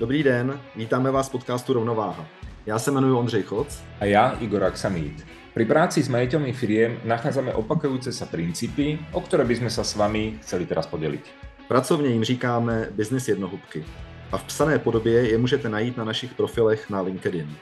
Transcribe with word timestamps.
Dobrý 0.00 0.22
den, 0.22 0.60
vítáme 0.76 1.10
vás 1.10 1.28
v 1.28 1.32
podcastu 1.32 1.72
Rovnováha. 1.72 2.26
Já 2.66 2.78
se 2.78 2.90
jmenuji 2.90 3.12
Ondřej 3.12 3.42
Choc. 3.42 3.82
A 4.00 4.04
já 4.04 4.30
Igor 4.30 4.64
Aksamít. 4.64 5.26
Pri 5.54 5.64
práci 5.68 6.00
s 6.00 6.08
majiteľmi 6.08 6.56
firiem 6.56 6.96
nachádzame 7.04 7.52
opakujúce 7.52 8.08
sa 8.08 8.24
princípy, 8.24 8.96
o 9.12 9.20
ktoré 9.20 9.44
by 9.44 9.60
sme 9.60 9.68
sa 9.68 9.84
s 9.84 9.92
vami 10.00 10.40
chceli 10.40 10.64
teraz 10.64 10.88
podeliť. 10.88 11.24
Pracovně 11.68 12.08
jim 12.08 12.24
říkáme 12.24 12.88
business 12.96 13.28
jednohubky. 13.28 13.84
A 14.32 14.38
v 14.38 14.44
psané 14.44 14.78
podobě 14.78 15.28
je 15.30 15.38
můžete 15.38 15.68
najít 15.68 15.96
na 15.96 16.04
našich 16.04 16.34
profilech 16.34 16.90
na 16.90 17.00
LinkedIn. 17.00 17.56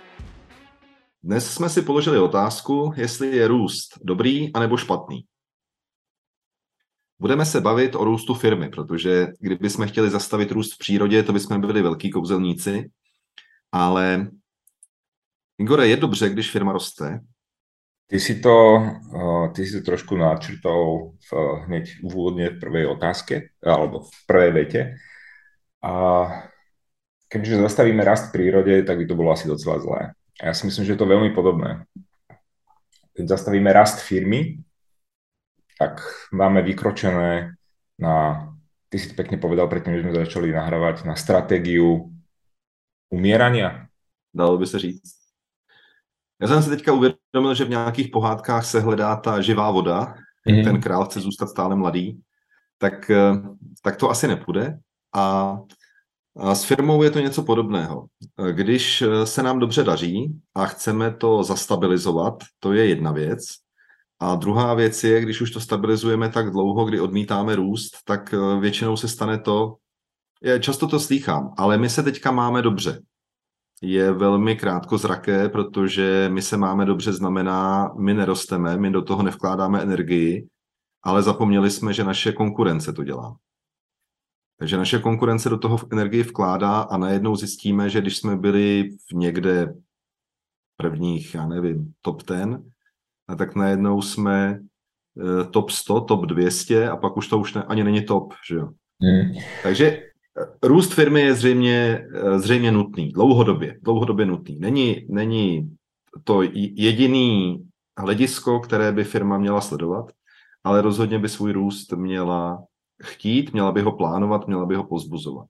Dnes 1.23 1.51
jsme 1.51 1.69
si 1.69 1.83
položili 1.83 2.19
otázku, 2.19 2.93
jestli 2.97 3.37
je 3.37 3.49
růst 3.49 3.99
dobrý 4.05 4.55
anebo 4.55 4.77
špatný. 4.77 5.25
Budeme 7.21 7.45
se 7.45 7.61
bavit 7.61 7.95
o 7.95 8.05
růstu 8.05 8.35
firmy, 8.35 8.69
protože 8.69 9.27
kdyby 9.41 9.71
jsme 9.71 9.87
chtěli 9.87 10.11
zastavit 10.11 10.51
růst 10.51 10.75
v 10.75 10.79
přírodě, 10.79 11.23
to 11.23 11.33
bychom 11.33 11.61
byli 11.61 11.83
velký 11.83 12.11
kouzelníci, 12.11 12.91
ale 13.73 14.31
Igore, 15.59 15.89
je 15.89 15.97
dobře, 15.97 16.29
když 16.31 16.51
firma 16.51 16.73
roste? 16.73 17.21
Ty 18.07 18.21
si 18.21 18.41
to, 18.41 18.83
ty 19.55 19.67
si 19.67 19.81
to 19.81 19.85
trošku 19.85 20.17
načrtol 20.17 21.13
v, 21.19 21.31
hneď 21.67 22.01
úvodne 22.03 22.49
v 22.55 22.61
prvej 22.61 22.87
otázke, 22.87 23.53
alebo 23.61 24.07
v 24.07 24.19
prvej 24.25 24.51
vete. 24.55 24.81
A 25.85 25.93
keďže 27.29 27.61
zastavíme 27.61 28.01
rast 28.01 28.31
v 28.31 28.33
prírode, 28.33 28.81
tak 28.87 28.99
by 28.99 29.05
to 29.05 29.19
bolo 29.19 29.35
asi 29.35 29.45
docela 29.45 29.77
zlé. 29.83 30.17
A 30.41 30.55
si 30.55 30.65
myslím, 30.71 30.87
že 30.87 30.93
je 30.95 31.01
to 31.03 31.11
veľmi 31.11 31.35
podobné. 31.35 31.85
Keď 33.13 33.29
zastavíme 33.29 33.69
rast 33.75 34.01
firmy, 34.01 34.63
tak 35.79 36.01
máme 36.33 36.63
vykročené 36.63 37.55
na, 37.99 38.47
ty 38.89 38.99
si 38.99 39.09
to 39.09 39.15
pekne 39.15 39.39
povedal 39.39 39.69
predtým, 39.69 39.95
že 39.95 40.03
sme 40.03 40.23
začali 40.25 40.53
nahrávať, 40.53 41.05
na 41.05 41.15
stratégiu 41.15 42.11
umierania. 43.11 43.87
Dalo 44.35 44.59
by 44.59 44.67
se 44.67 44.79
říct. 44.79 45.19
Já 46.43 46.49
jsem 46.49 46.63
si 46.63 46.71
teďka 46.71 46.93
uvědomil, 46.93 47.55
že 47.55 47.65
v 47.65 47.71
nějakých 47.71 48.09
pohádkách 48.09 48.65
se 48.65 48.81
hledá 48.81 49.17
ta 49.17 49.41
živá 49.41 49.71
voda, 49.71 50.15
mm-hmm. 50.49 50.65
ten 50.65 50.81
král 50.81 51.05
chce 51.05 51.21
zůstat 51.21 51.47
stále 51.47 51.77
mladý, 51.77 52.21
tak, 52.79 53.11
eh, 53.11 53.33
tak 53.83 53.97
to 53.97 54.11
asi 54.11 54.29
nepůjde. 54.29 54.79
A, 55.15 55.59
a 56.37 56.55
s 56.55 56.65
firmou 56.65 57.03
je 57.03 57.11
to 57.11 57.21
něco 57.21 57.43
podobného. 57.43 58.07
Když 58.53 59.03
eh, 59.03 59.27
se 59.27 59.43
nám 59.43 59.59
dobře 59.59 59.85
daří 59.85 60.41
a 60.55 60.67
chceme 60.67 61.15
to 61.15 61.43
zastabilizovat, 61.43 62.35
to 62.59 62.73
je 62.73 62.87
jedna 62.87 63.13
věc. 63.13 63.68
A 64.21 64.35
druhá 64.35 64.75
věc 64.75 65.05
je, 65.05 65.21
když 65.21 65.41
už 65.41 65.51
to 65.51 65.61
stabilizujeme 65.61 66.29
tak 66.29 66.51
dlouho, 66.51 66.85
kdy 66.85 67.01
odmítáme 67.01 67.57
růst, 67.57 67.97
tak 68.05 68.35
eh, 68.35 68.61
většinou 68.61 68.97
se 68.97 69.09
stane 69.09 69.39
to, 69.39 69.77
často 70.61 70.87
to 70.89 71.01
slýchám, 71.01 71.55
ale 71.57 71.79
my 71.79 71.91
se 71.91 72.03
teďka 72.03 72.31
máme 72.31 72.63
dobře. 72.63 73.03
Je 73.83 74.13
velmi 74.13 74.57
krátkozraké, 74.57 75.49
protože 75.49 76.29
my 76.33 76.43
se 76.43 76.57
máme 76.57 76.85
dobře 76.85 77.13
znamená, 77.13 77.93
my 77.99 78.15
nerosteme, 78.15 78.77
my 78.77 78.91
do 78.91 79.03
toho 79.03 79.23
nevkládáme 79.23 79.83
energii, 79.83 80.49
ale 81.03 81.23
zapomněli 81.23 81.71
jsme, 81.71 81.93
že 81.93 82.05
naše 82.05 82.33
konkurence 82.33 82.93
to 82.93 83.05
dělá. 83.05 83.37
Takže 84.59 84.77
naše 84.77 84.99
konkurence 84.99 85.49
do 85.49 85.59
toho 85.59 85.79
energii 85.93 86.23
vkládá 86.23 86.81
a 86.81 86.97
najednou 86.97 87.37
zjistíme, 87.37 87.91
že 87.91 88.01
když 88.01 88.17
jsme 88.17 88.37
byli 88.37 88.91
v 89.11 89.15
někde 89.15 89.75
prvních, 90.77 91.35
já 91.35 91.47
nevím, 91.47 91.93
top 92.03 92.23
10, 92.23 92.61
a 93.29 93.37
tak 93.37 93.55
najednou 93.55 94.03
jsme 94.03 94.61
uh, 95.15 95.51
top 95.51 95.71
100, 95.71 96.01
top 96.01 96.27
200 96.27 96.89
a 96.89 96.97
pak 96.97 97.17
už 97.17 97.29
to 97.29 97.39
už 97.39 97.55
ne, 97.55 97.63
ani 97.63 97.85
není 97.85 98.05
top, 98.05 98.35
že 98.49 98.55
jo. 98.55 98.69
Hmm. 99.03 99.33
Takže 99.63 99.87
eh, 99.87 100.69
růst 100.69 100.95
firmy 100.95 101.21
je 101.21 101.35
zřejmě, 101.35 102.07
eh, 102.15 102.39
zřejmě 102.39 102.73
nutný, 102.73 103.13
dlouhodobě, 103.13 103.79
dlouhodobě 103.83 104.27
nutný. 104.27 104.59
Není, 104.59 105.07
není 105.09 105.77
to 106.25 106.43
jediný 106.53 107.65
hledisko, 107.99 108.61
které 108.61 108.93
by 108.93 109.05
firma 109.05 109.39
měla 109.39 109.61
sledovat, 109.61 110.13
ale 110.65 110.83
rozhodně 110.83 111.19
by 111.19 111.29
svůj 111.29 111.53
růst 111.53 111.93
měla 111.93 112.65
chtít, 113.03 113.53
měla 113.53 113.73
by 113.73 113.83
ho 113.83 113.93
plánovat, 113.93 114.47
měla 114.47 114.67
by 114.67 114.75
ho 114.75 114.85
pozbuzovat. 114.85 115.47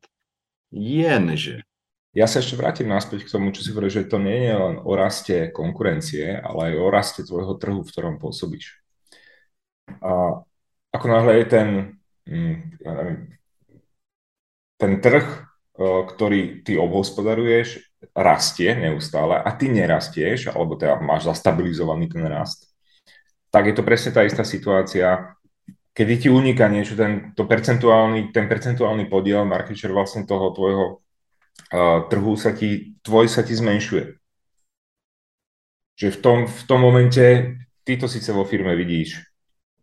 Jenže 0.72 1.58
ja 2.18 2.26
sa 2.26 2.42
ešte 2.42 2.58
vrátim 2.58 2.90
naspäť 2.90 3.22
k 3.22 3.30
tomu, 3.30 3.54
čo 3.54 3.62
si 3.62 3.70
hovoril, 3.70 3.94
že 3.94 4.10
to 4.10 4.18
nie 4.18 4.50
je 4.50 4.54
len 4.58 4.76
o 4.82 4.92
raste 4.98 5.54
konkurencie, 5.54 6.34
ale 6.34 6.74
aj 6.74 6.82
o 6.82 6.86
raste 6.90 7.22
tvojho 7.22 7.54
trhu, 7.54 7.86
v 7.86 7.90
ktorom 7.94 8.18
pôsobíš. 8.18 8.82
A 10.02 10.42
ako 10.90 11.06
náhle 11.06 11.38
je 11.38 11.46
ten, 11.46 11.68
hm, 12.26 12.56
ja 12.82 12.90
neviem, 12.98 13.18
ten 14.78 14.92
trh, 14.98 15.26
ktorý 15.78 16.66
ty 16.66 16.74
obhospodaruješ, 16.74 17.86
rastie 18.14 18.74
neustále 18.74 19.38
a 19.38 19.50
ty 19.54 19.70
nerastieš, 19.70 20.50
alebo 20.50 20.74
teda 20.74 20.98
máš 20.98 21.30
zastabilizovaný 21.30 22.10
ten 22.10 22.26
rast, 22.26 22.66
tak 23.54 23.70
je 23.70 23.74
to 23.78 23.86
presne 23.86 24.10
tá 24.10 24.26
istá 24.26 24.42
situácia, 24.42 25.38
kedy 25.94 26.26
ti 26.26 26.28
uniká 26.30 26.66
niečo, 26.66 26.98
ten, 26.98 27.34
to 27.34 27.46
percentuálny, 27.46 28.30
ten 28.34 28.50
percentuálny 28.50 29.06
podiel 29.06 29.46
market 29.46 29.78
share 29.78 29.94
vlastne 29.94 30.26
toho 30.26 30.50
tvojho 30.54 31.02
trhu 32.08 32.36
sa 32.36 32.52
ti, 32.52 32.94
tvoj 33.02 33.28
sa 33.28 33.42
ti 33.42 33.54
zmenšuje. 33.54 34.04
Že 35.98 36.08
v 36.14 36.18
tom, 36.22 36.38
v 36.46 36.62
tom 36.64 36.80
momente 36.80 37.24
ty 37.84 37.96
to 37.96 38.08
síce 38.08 38.30
vo 38.32 38.44
firme 38.44 38.76
vidíš 38.76 39.24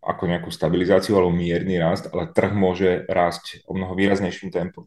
ako 0.05 0.29
nejakú 0.29 0.53
stabilizáciu 0.53 1.17
alebo 1.17 1.33
mierny 1.33 1.81
rast, 1.81 2.13
ale 2.13 2.29
trh 2.29 2.53
môže 2.53 3.09
rásť 3.09 3.65
o 3.65 3.73
mnoho 3.73 3.97
výraznejším 3.97 4.53
tempom. 4.53 4.85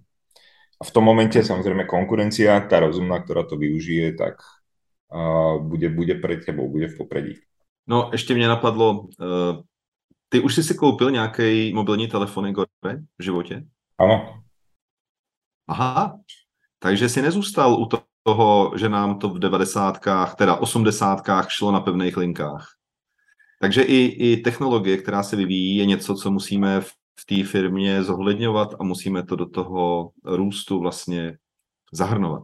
A 0.78 0.86
v 0.86 0.94
tom 0.94 1.02
momente 1.02 1.42
samozrejme 1.42 1.90
konkurencia, 1.90 2.62
tá 2.70 2.78
rozumná, 2.78 3.18
ktorá 3.18 3.42
to 3.42 3.58
využije, 3.58 4.14
tak 4.14 4.38
uh, 5.10 5.58
bude, 5.58 5.90
bude 5.90 6.14
pred 6.22 6.46
tebou, 6.46 6.70
bude 6.70 6.86
v 6.86 6.96
popredí. 6.96 7.34
No, 7.86 8.08
ještě 8.12 8.34
mě 8.34 8.48
napadlo, 8.48 9.00
uh, 9.00 9.62
ty 10.28 10.40
už 10.40 10.54
jsi 10.54 10.62
si 10.62 10.74
koupil 10.74 11.10
nějaký 11.10 11.74
mobilní 11.74 12.08
telefon, 12.08 12.46
Igor, 12.46 12.66
v 13.18 13.22
životě? 13.22 13.64
Ano. 13.98 14.42
Aha, 15.68 16.20
takže 16.78 17.08
si 17.08 17.22
nezůstal 17.22 17.74
u 17.74 17.88
toho, 18.22 18.72
že 18.76 18.88
nám 18.88 19.18
to 19.18 19.28
v 19.28 19.38
devadesátkách, 19.38 20.34
teda 20.34 20.56
osmdesátkách 20.56 21.50
šlo 21.50 21.72
na 21.72 21.80
pevných 21.80 22.16
linkách. 22.16 22.68
Takže 23.60 23.82
i, 23.82 24.04
i 24.04 24.36
technologie, 24.36 24.96
která 24.96 25.22
se 25.22 25.36
vyvíjí, 25.36 25.76
je 25.76 25.86
něco, 25.86 26.14
co 26.14 26.30
musíme 26.30 26.80
v, 26.80 26.92
v 27.20 27.26
té 27.26 27.44
firmě 27.44 28.02
zohledňovat 28.02 28.74
a 28.80 28.84
musíme 28.84 29.22
to 29.22 29.36
do 29.36 29.46
toho 29.46 30.10
růstu 30.24 30.80
vlastně 30.80 31.38
zahrnovat. 31.92 32.42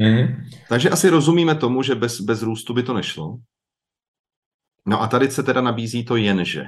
Mm-hmm. 0.00 0.48
Takže 0.68 0.90
asi 0.90 1.08
rozumíme 1.08 1.54
tomu, 1.54 1.82
že 1.82 1.94
bez, 1.94 2.20
bez 2.20 2.42
růstu 2.42 2.74
by 2.74 2.82
to 2.82 2.94
nešlo. 2.94 3.38
No 4.86 5.02
a 5.02 5.08
tady 5.08 5.30
se 5.30 5.42
teda 5.42 5.60
nabízí 5.60 6.04
to 6.04 6.16
jenže. 6.16 6.64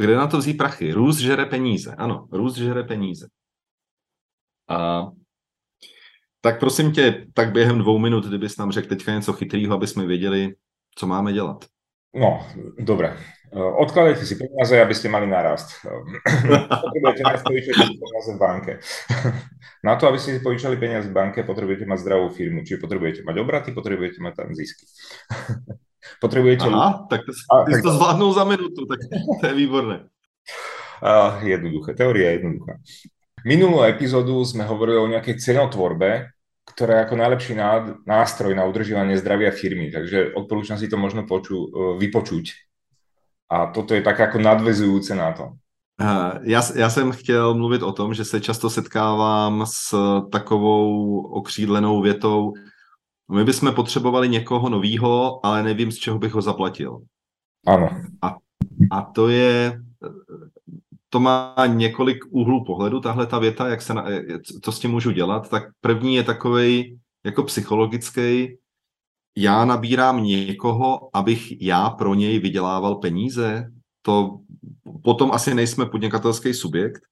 Kde 0.00 0.16
na 0.16 0.26
to 0.26 0.38
vzít 0.38 0.54
prachy? 0.54 0.92
Růst 0.92 1.18
žere 1.18 1.46
peníze. 1.46 1.94
Ano, 1.94 2.28
růst 2.32 2.56
žere 2.56 2.82
peníze. 2.82 3.28
A 4.68 5.06
tak 6.46 6.60
prosím 6.60 6.92
tě, 6.92 7.26
tak 7.34 7.52
během 7.52 7.78
dvou 7.78 7.98
minut, 7.98 8.26
kdybys 8.26 8.56
nám 8.56 8.72
řekl 8.72 8.88
teďka 8.88 9.12
něco 9.12 9.32
chytrého, 9.32 9.74
aby 9.74 9.86
jsme 9.86 10.06
věděli, 10.06 10.54
co 10.94 11.06
máme 11.06 11.32
dělat. 11.32 11.64
No, 12.14 12.46
dobre. 12.78 13.16
Odkladajte 13.56 14.26
si 14.26 14.38
peniaze, 14.38 14.78
aby 14.78 14.94
ste 14.94 15.10
mali 15.10 15.26
nárast. 15.26 15.82
potrebujete 16.82 17.22
mať 17.22 17.40
peniaze 17.98 18.30
v 18.34 18.38
banke. 18.38 18.72
Na 19.86 19.98
to, 19.98 20.06
aby 20.06 20.18
ste 20.18 20.38
si 20.38 20.40
požičali 20.42 20.78
peniaze 20.78 21.10
v 21.10 21.14
banke, 21.14 21.42
potrebujete 21.42 21.86
mať 21.86 21.98
zdravú 21.98 22.30
firmu. 22.30 22.62
Čiže 22.62 22.82
potrebujete 22.82 23.20
mať 23.26 23.36
obraty, 23.38 23.68
potrebujete 23.74 24.22
mať 24.22 24.34
tam 24.34 24.48
zisky. 24.54 24.86
potrebujete... 26.22 26.66
Aha, 26.70 27.10
tak 27.10 27.26
to, 27.26 27.32
a, 27.50 27.66
tak 27.70 27.82
to 27.82 27.90
zvládnou 27.90 28.30
za 28.34 28.44
minutu, 28.46 28.86
tak 28.86 28.98
to 29.40 29.44
je 29.46 29.54
výborné. 29.54 29.96
Uh, 31.02 31.42
jednoduché, 31.42 31.94
teória 31.94 32.30
je 32.30 32.34
jednoduchá. 32.38 32.74
Minulú 33.46 33.86
epizódu 33.86 34.42
sme 34.42 34.66
hovorili 34.66 34.98
o 34.98 35.06
nejakej 35.06 35.38
cenotvorbe, 35.38 36.35
ktorá 36.76 37.00
je 37.00 37.04
ako 37.08 37.16
najlepší 37.16 37.52
nástroj 38.04 38.52
na 38.52 38.68
udržovanie 38.68 39.16
zdravia 39.16 39.48
firmy, 39.48 39.88
takže 39.88 40.36
odporúčam 40.36 40.76
si 40.76 40.92
to 40.92 41.00
možno 41.00 41.24
poču, 41.24 41.56
e, 41.56 41.68
vypočuť. 41.96 42.52
A 43.48 43.72
toto 43.72 43.96
je 43.96 44.04
tak 44.04 44.18
jako 44.18 44.38
nadvezujúce 44.38 45.14
na 45.16 45.32
to. 45.32 45.56
Já, 46.42 46.62
já 46.76 46.90
jsem 46.90 47.12
chtěl 47.12 47.54
mluvit 47.54 47.82
o 47.82 47.92
tom, 47.92 48.14
že 48.14 48.24
se 48.24 48.40
často 48.40 48.70
setkávám 48.70 49.64
s 49.66 49.96
takovou 50.32 51.20
okřídlenou 51.20 52.02
větou, 52.02 52.52
my 53.32 53.44
bychom 53.44 53.74
potřebovali 53.74 54.28
někoho 54.28 54.68
novýho, 54.68 55.46
ale 55.46 55.62
nevím, 55.62 55.92
z 55.92 55.96
čeho 55.96 56.18
bych 56.18 56.32
ho 56.32 56.42
zaplatil. 56.42 56.98
Ano. 57.66 57.90
A, 58.22 58.36
a 58.92 59.02
to 59.02 59.28
je 59.28 59.80
to 61.16 61.20
má 61.20 61.54
několik 61.66 62.24
úhlů 62.30 62.64
pohledu, 62.64 63.00
tahle 63.00 63.26
ta 63.26 63.38
věta, 63.38 63.68
jak 63.68 63.82
se 63.82 63.94
na, 63.94 64.04
co 64.62 64.72
s 64.72 64.80
tím 64.80 64.90
můžu 64.90 65.10
dělat, 65.10 65.48
tak 65.48 65.62
první 65.80 66.14
je 66.14 66.22
takový 66.22 66.98
jako 67.24 67.42
psychologický, 67.42 68.56
já 69.36 69.64
nabírám 69.64 70.24
někoho, 70.24 71.16
abych 71.16 71.62
já 71.62 71.90
pro 71.90 72.14
něj 72.14 72.38
vydělával 72.38 72.94
peníze, 72.94 73.70
to 74.02 74.38
potom 75.04 75.32
asi 75.32 75.54
nejsme 75.54 75.86
podnikatelský 75.86 76.54
subjekt, 76.54 77.02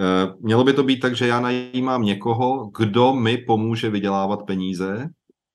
Eh, 0.00 0.34
mělo 0.40 0.64
by 0.64 0.72
to 0.72 0.82
být 0.82 1.00
tak, 1.00 1.16
že 1.16 1.26
já 1.26 1.40
najímám 1.40 2.02
někoho, 2.02 2.70
kdo 2.78 3.12
mi 3.14 3.38
pomůže 3.38 3.90
vydělávat 3.90 4.46
peníze 4.46 5.08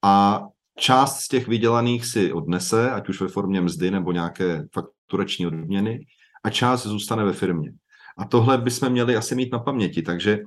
a 0.03 0.41
část 0.77 1.19
z 1.19 1.27
těch 1.27 1.47
vydělaných 1.47 2.05
si 2.05 2.33
odnese, 2.33 2.91
ať 2.91 3.09
už 3.09 3.21
ve 3.21 3.27
formě 3.27 3.61
mzdy 3.61 3.91
nebo 3.91 4.11
nějaké 4.11 4.67
fakturační 4.73 5.47
odměny, 5.47 5.99
a 6.43 6.49
část 6.49 6.85
zůstane 6.85 7.23
ve 7.23 7.33
firmě. 7.33 7.71
A 8.17 8.25
tohle 8.25 8.57
bychom 8.57 8.89
měli 8.89 9.15
asi 9.15 9.35
mít 9.35 9.51
na 9.51 9.59
paměti, 9.59 10.01
takže 10.01 10.39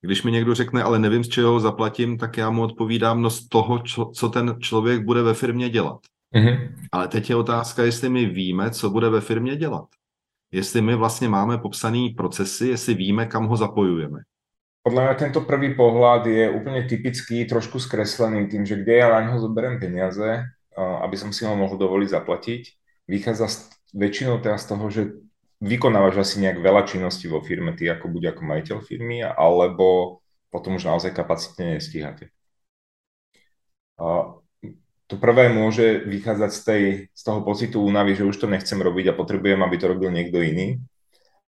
když 0.00 0.22
mi 0.22 0.32
někdo 0.32 0.54
řekne, 0.54 0.82
ale 0.82 0.98
nevím, 0.98 1.24
z 1.24 1.28
čeho 1.28 1.52
ho 1.52 1.60
zaplatím, 1.60 2.18
tak 2.18 2.36
já 2.36 2.50
mu 2.50 2.62
odpovídám, 2.62 3.22
no 3.22 3.30
z 3.30 3.48
toho, 3.48 3.82
co 4.14 4.28
ten 4.28 4.56
člověk 4.60 5.04
bude 5.04 5.22
ve 5.22 5.34
firmě 5.34 5.68
dělat. 5.68 5.98
Mm-hmm. 6.34 6.74
Ale 6.92 7.08
teď 7.08 7.30
je 7.30 7.36
otázka, 7.36 7.84
jestli 7.84 8.08
my 8.08 8.26
víme, 8.26 8.70
co 8.70 8.90
bude 8.90 9.08
ve 9.08 9.20
firmě 9.20 9.56
dělat. 9.56 9.84
Jestli 10.52 10.80
my 10.80 10.94
vlastně 10.94 11.28
máme 11.28 11.58
popsaný 11.58 12.10
procesy, 12.10 12.68
jestli 12.68 12.94
víme, 12.94 13.26
kam 13.26 13.46
ho 13.46 13.56
zapojujeme. 13.56 14.22
Podľa 14.84 15.00
mňa 15.00 15.14
tento 15.16 15.40
prvý 15.48 15.72
pohľad 15.72 16.28
je 16.28 16.44
úplne 16.52 16.84
typický, 16.84 17.48
trošku 17.48 17.80
skreslený 17.80 18.52
tým, 18.52 18.68
že 18.68 18.76
kde 18.76 19.00
ja 19.00 19.08
na 19.08 19.24
neho 19.24 19.40
zoberiem 19.40 19.80
peniaze, 19.80 20.44
aby 20.76 21.16
som 21.16 21.32
si 21.32 21.48
ho 21.48 21.56
mohol 21.56 21.80
dovoliť 21.80 22.08
zaplatiť. 22.12 22.62
Vychádza 23.08 23.48
väčšinou 23.96 24.44
teda 24.44 24.60
z 24.60 24.66
toho, 24.68 24.84
že 24.92 25.02
vykonávaš 25.62 26.24
asi 26.24 26.42
nejak 26.42 26.58
veľa 26.58 26.82
činností 26.88 27.30
vo 27.30 27.42
firme, 27.44 27.76
ty 27.76 27.86
ako 27.90 28.10
buď 28.10 28.34
ako 28.34 28.42
majiteľ 28.42 28.78
firmy, 28.82 29.22
alebo 29.22 30.18
potom 30.50 30.78
už 30.78 30.86
naozaj 30.86 31.14
kapacitne 31.14 31.78
nestíhate. 31.78 32.30
To 35.04 35.14
prvé 35.20 35.52
môže 35.52 36.02
vychádzať 36.08 36.50
z, 36.50 36.60
tej, 36.64 36.82
z 37.12 37.22
toho 37.22 37.44
pocitu 37.44 37.78
únavy, 37.84 38.16
že 38.16 38.26
už 38.26 38.40
to 38.40 38.46
nechcem 38.48 38.80
robiť 38.80 39.12
a 39.12 39.18
potrebujem, 39.18 39.60
aby 39.62 39.76
to 39.76 39.86
robil 39.90 40.10
niekto 40.10 40.40
iný. 40.40 40.80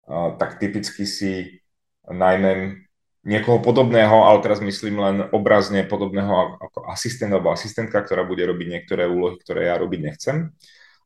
Tak 0.07 0.63
typicky 0.63 1.09
si 1.09 1.63
najmä 2.07 2.79
niekoho 3.27 3.59
podobného, 3.59 4.23
ale 4.23 4.39
teraz 4.39 4.63
myslím 4.63 5.03
len 5.03 5.17
obrazne 5.35 5.83
podobného 5.83 6.63
ako 6.63 6.87
asistent 6.87 7.35
alebo 7.35 7.51
asistentka, 7.51 7.99
ktorá 7.99 8.23
bude 8.23 8.47
robiť 8.47 8.67
niektoré 8.71 9.11
úlohy, 9.11 9.43
ktoré 9.43 9.67
ja 9.67 9.75
robiť 9.83 10.01
nechcem. 10.03 10.55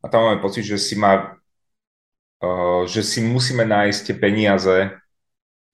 A 0.05 0.13
tam 0.13 0.29
máme 0.29 0.45
pocit, 0.45 0.69
že 0.69 0.77
si, 0.77 1.01
má, 1.01 1.40
že 2.89 3.01
si 3.05 3.21
musíme 3.21 3.69
nájsť 3.69 4.01
tie 4.11 4.17
peniaze 4.17 4.77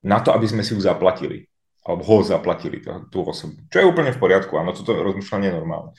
na 0.02 0.18
to, 0.18 0.34
aby 0.34 0.46
sme 0.50 0.62
si 0.66 0.74
ju 0.74 0.80
zaplatili. 0.82 1.46
Alebo 1.86 2.02
ho 2.02 2.16
zaplatili, 2.26 2.82
tú, 2.82 3.22
osobu. 3.22 3.62
Čo 3.70 3.78
je 3.78 3.90
úplne 3.90 4.10
v 4.10 4.18
poriadku, 4.18 4.58
áno, 4.58 4.74
toto 4.74 4.98
rozmýšľanie 4.98 5.54
je 5.54 5.58
normálne. 5.58 5.90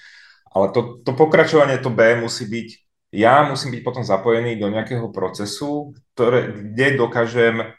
Ale 0.52 0.75
to, 0.75 1.00
to 1.00 1.16
pokračovanie, 1.16 1.80
to 1.80 1.88
B 1.88 2.19
musí 2.19 2.44
byť, 2.44 2.68
ja 3.16 3.48
musím 3.48 3.72
byť 3.72 3.81
potom 3.88 4.04
zapojený 4.04 4.60
do 4.60 4.68
nejakého 4.68 5.08
procesu, 5.16 5.96
ktoré, 6.12 6.52
kde 6.52 7.00
dokážem 7.00 7.72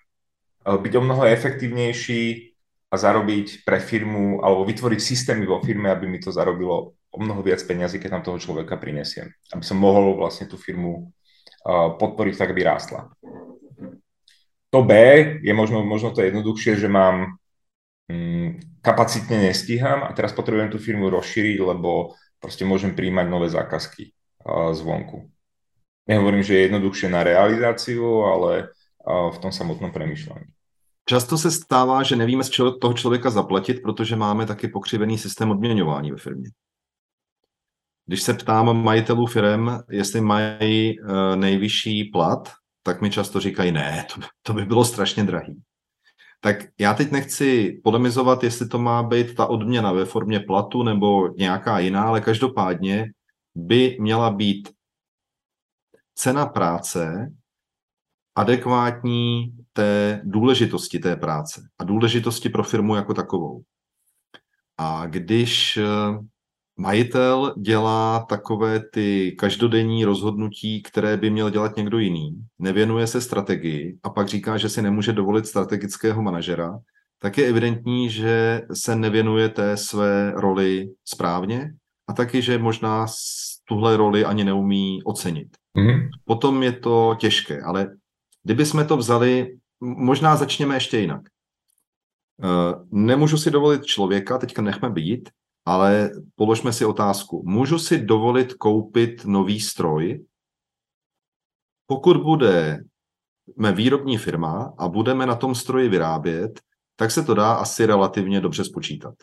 byť 0.64 0.93
o 0.96 1.02
mnoho 1.05 1.29
efektívnejší 1.29 2.56
a 2.88 2.94
zarobiť 2.96 3.69
pre 3.69 3.76
firmu 3.76 4.40
alebo 4.40 4.64
vytvoriť 4.64 5.00
systémy 5.00 5.44
vo 5.44 5.61
firme, 5.61 5.93
aby 5.93 6.08
mi 6.08 6.17
to 6.17 6.32
zarobilo 6.32 6.96
o 7.12 7.19
mnoho 7.20 7.44
viac 7.44 7.61
peniazy, 7.61 8.00
keď 8.00 8.20
tam 8.20 8.25
toho 8.25 8.38
človeka 8.40 8.81
prinesiem. 8.81 9.29
Aby 9.52 9.64
som 9.64 9.76
mohol 9.76 10.17
vlastne 10.17 10.49
tú 10.49 10.56
firmu 10.56 11.12
podporiť 12.00 12.35
tak, 12.41 12.56
aby 12.56 12.62
rástla. 12.65 13.12
To 14.73 14.85
B 14.85 14.93
je 15.44 15.53
možno, 15.53 15.85
možno 15.85 16.12
to 16.12 16.20
jednoduchšie, 16.25 16.76
že 16.76 16.88
mám 16.88 17.41
um, 18.09 18.61
kapacitne 18.85 19.49
nestíham 19.49 20.05
a 20.05 20.12
teraz 20.12 20.32
potrebujem 20.37 20.73
tú 20.73 20.81
firmu 20.81 21.09
rozšíriť, 21.09 21.56
lebo 21.61 22.17
proste 22.41 22.69
môžem 22.69 22.93
príjmať 22.93 23.26
nové 23.29 23.49
zákazky 23.49 24.12
uh, 24.44 24.73
zvonku. 24.76 25.29
Nehovorím, 26.09 26.44
že 26.44 26.56
je 26.56 26.67
jednoduchšie 26.69 27.09
na 27.09 27.25
realizáciu, 27.25 28.29
ale 28.29 28.73
uh, 29.05 29.32
v 29.32 29.38
tom 29.41 29.53
samotnom 29.53 29.93
premyšľaní. 29.93 30.53
Často 31.09 31.38
se 31.38 31.50
stává, 31.50 32.03
že 32.03 32.17
nevíme, 32.17 32.44
z 32.44 32.50
čeho 32.50 32.76
toho 32.76 32.93
člověka 32.93 33.31
zaplatit, 33.31 33.81
protože 33.81 34.17
máme 34.17 34.47
taky 34.47 34.69
pokřivený 34.69 35.19
systém 35.19 35.50
odměňování 35.50 36.12
ve 36.12 36.19
firmě. 36.19 36.50
Když 38.08 38.22
se 38.22 38.34
ptám 38.34 38.82
majitelů 38.82 39.26
firm, 39.26 39.69
jestli 39.90 40.20
mají 40.20 41.00
uh, 41.00 41.37
nejvyšší 41.37 42.05
plat, 42.05 42.49
tak 42.82 43.00
mi 43.00 43.10
často 43.10 43.40
říkají, 43.40 43.72
ne, 43.72 44.06
to, 44.14 44.20
to 44.43 44.52
by 44.52 44.64
bylo 44.64 44.84
strašně 44.84 45.25
drahý. 45.25 45.62
Tak 46.40 46.56
já 46.78 46.94
teď 46.94 47.10
nechci 47.10 47.81
polemizovat, 47.84 48.44
jestli 48.44 48.69
to 48.69 48.78
má 48.78 49.02
být 49.02 49.34
ta 49.34 49.46
odměna 49.46 49.93
ve 49.93 50.05
formě 50.05 50.40
platu 50.40 50.82
nebo 50.82 51.28
nějaká 51.28 51.78
jiná, 51.78 52.02
ale 52.02 52.20
každopádně 52.20 53.12
by 53.55 53.96
měla 54.00 54.31
být 54.31 54.69
cena 56.14 56.46
práce 56.46 57.32
adekvátní 58.34 59.56
té 59.72 60.20
důležitosti 60.25 60.99
té 60.99 61.16
práce 61.16 61.62
a 61.78 61.84
důležitosti 61.84 62.49
pro 62.49 62.64
firmu 62.64 62.94
jako 62.94 63.14
takovou. 63.14 63.62
A 64.78 65.06
když 65.06 65.76
eh, 65.76 65.84
majitel 66.78 67.54
dělá 67.58 68.26
takové 68.28 68.80
ty 68.80 69.32
každodenní 69.38 70.04
rozhodnutí, 70.04 70.82
které 70.82 71.16
by 71.16 71.30
měl 71.30 71.50
dělat 71.50 71.76
někdo 71.76 71.98
jiný, 71.98 72.44
nevěnuje 72.58 73.06
se 73.06 73.20
strategii 73.20 73.98
a 74.02 74.10
pak 74.10 74.28
říká, 74.28 74.56
že 74.56 74.69
si 74.69 74.82
nemůže 74.82 75.12
dovolit 75.12 75.46
strategického 75.46 76.22
manažera, 76.22 76.78
tak 77.19 77.38
je 77.38 77.46
evidentní, 77.46 78.10
že 78.10 78.62
se 78.72 78.96
nevěnuje 78.96 79.48
té 79.48 79.76
své 79.76 80.32
roli 80.36 80.90
správně 81.04 81.75
a 82.08 82.12
taky, 82.12 82.42
že 82.42 82.58
možná 82.58 83.06
tuhle 83.64 83.96
roli 83.96 84.25
ani 84.25 84.44
neumí 84.44 85.02
ocenit. 85.04 85.48
Mm-hmm. 85.78 86.08
Potom 86.25 86.62
je 86.62 86.72
to 86.72 87.16
těžké, 87.19 87.62
ale 87.62 87.96
kdyby 88.42 88.66
jsme 88.66 88.84
to 88.84 88.96
vzali 88.96 89.56
možná 89.80 90.36
začněme 90.36 90.76
ještě 90.76 90.98
jinak. 90.98 91.20
Eh, 92.42 92.75
nemůžu 92.90 93.38
si 93.38 93.50
dovolit 93.50 93.84
člověka, 93.84 94.38
teďka 94.38 94.62
nechme 94.62 94.90
být, 94.90 95.28
ale 95.69 96.11
položme 96.37 96.73
si 96.73 96.85
otázku. 96.85 97.43
Můžu 97.47 97.79
si 97.79 97.99
dovolit 97.99 98.55
koupit 98.55 99.25
nový 99.25 99.61
stroj? 99.61 100.25
Pokud 101.87 102.17
bude 102.17 102.85
mé 103.56 103.73
výrobní 103.73 104.19
firma 104.19 104.75
a 104.79 104.88
budeme 104.88 105.26
na 105.26 105.35
tom 105.37 105.55
stroji 105.55 105.88
vyrábět, 105.88 106.61
tak 106.97 107.11
se 107.11 107.23
to 107.23 107.35
dá 107.35 107.53
asi 107.53 107.87
relativně 107.87 108.41
dobře 108.41 108.65
spočítat. 108.65 109.15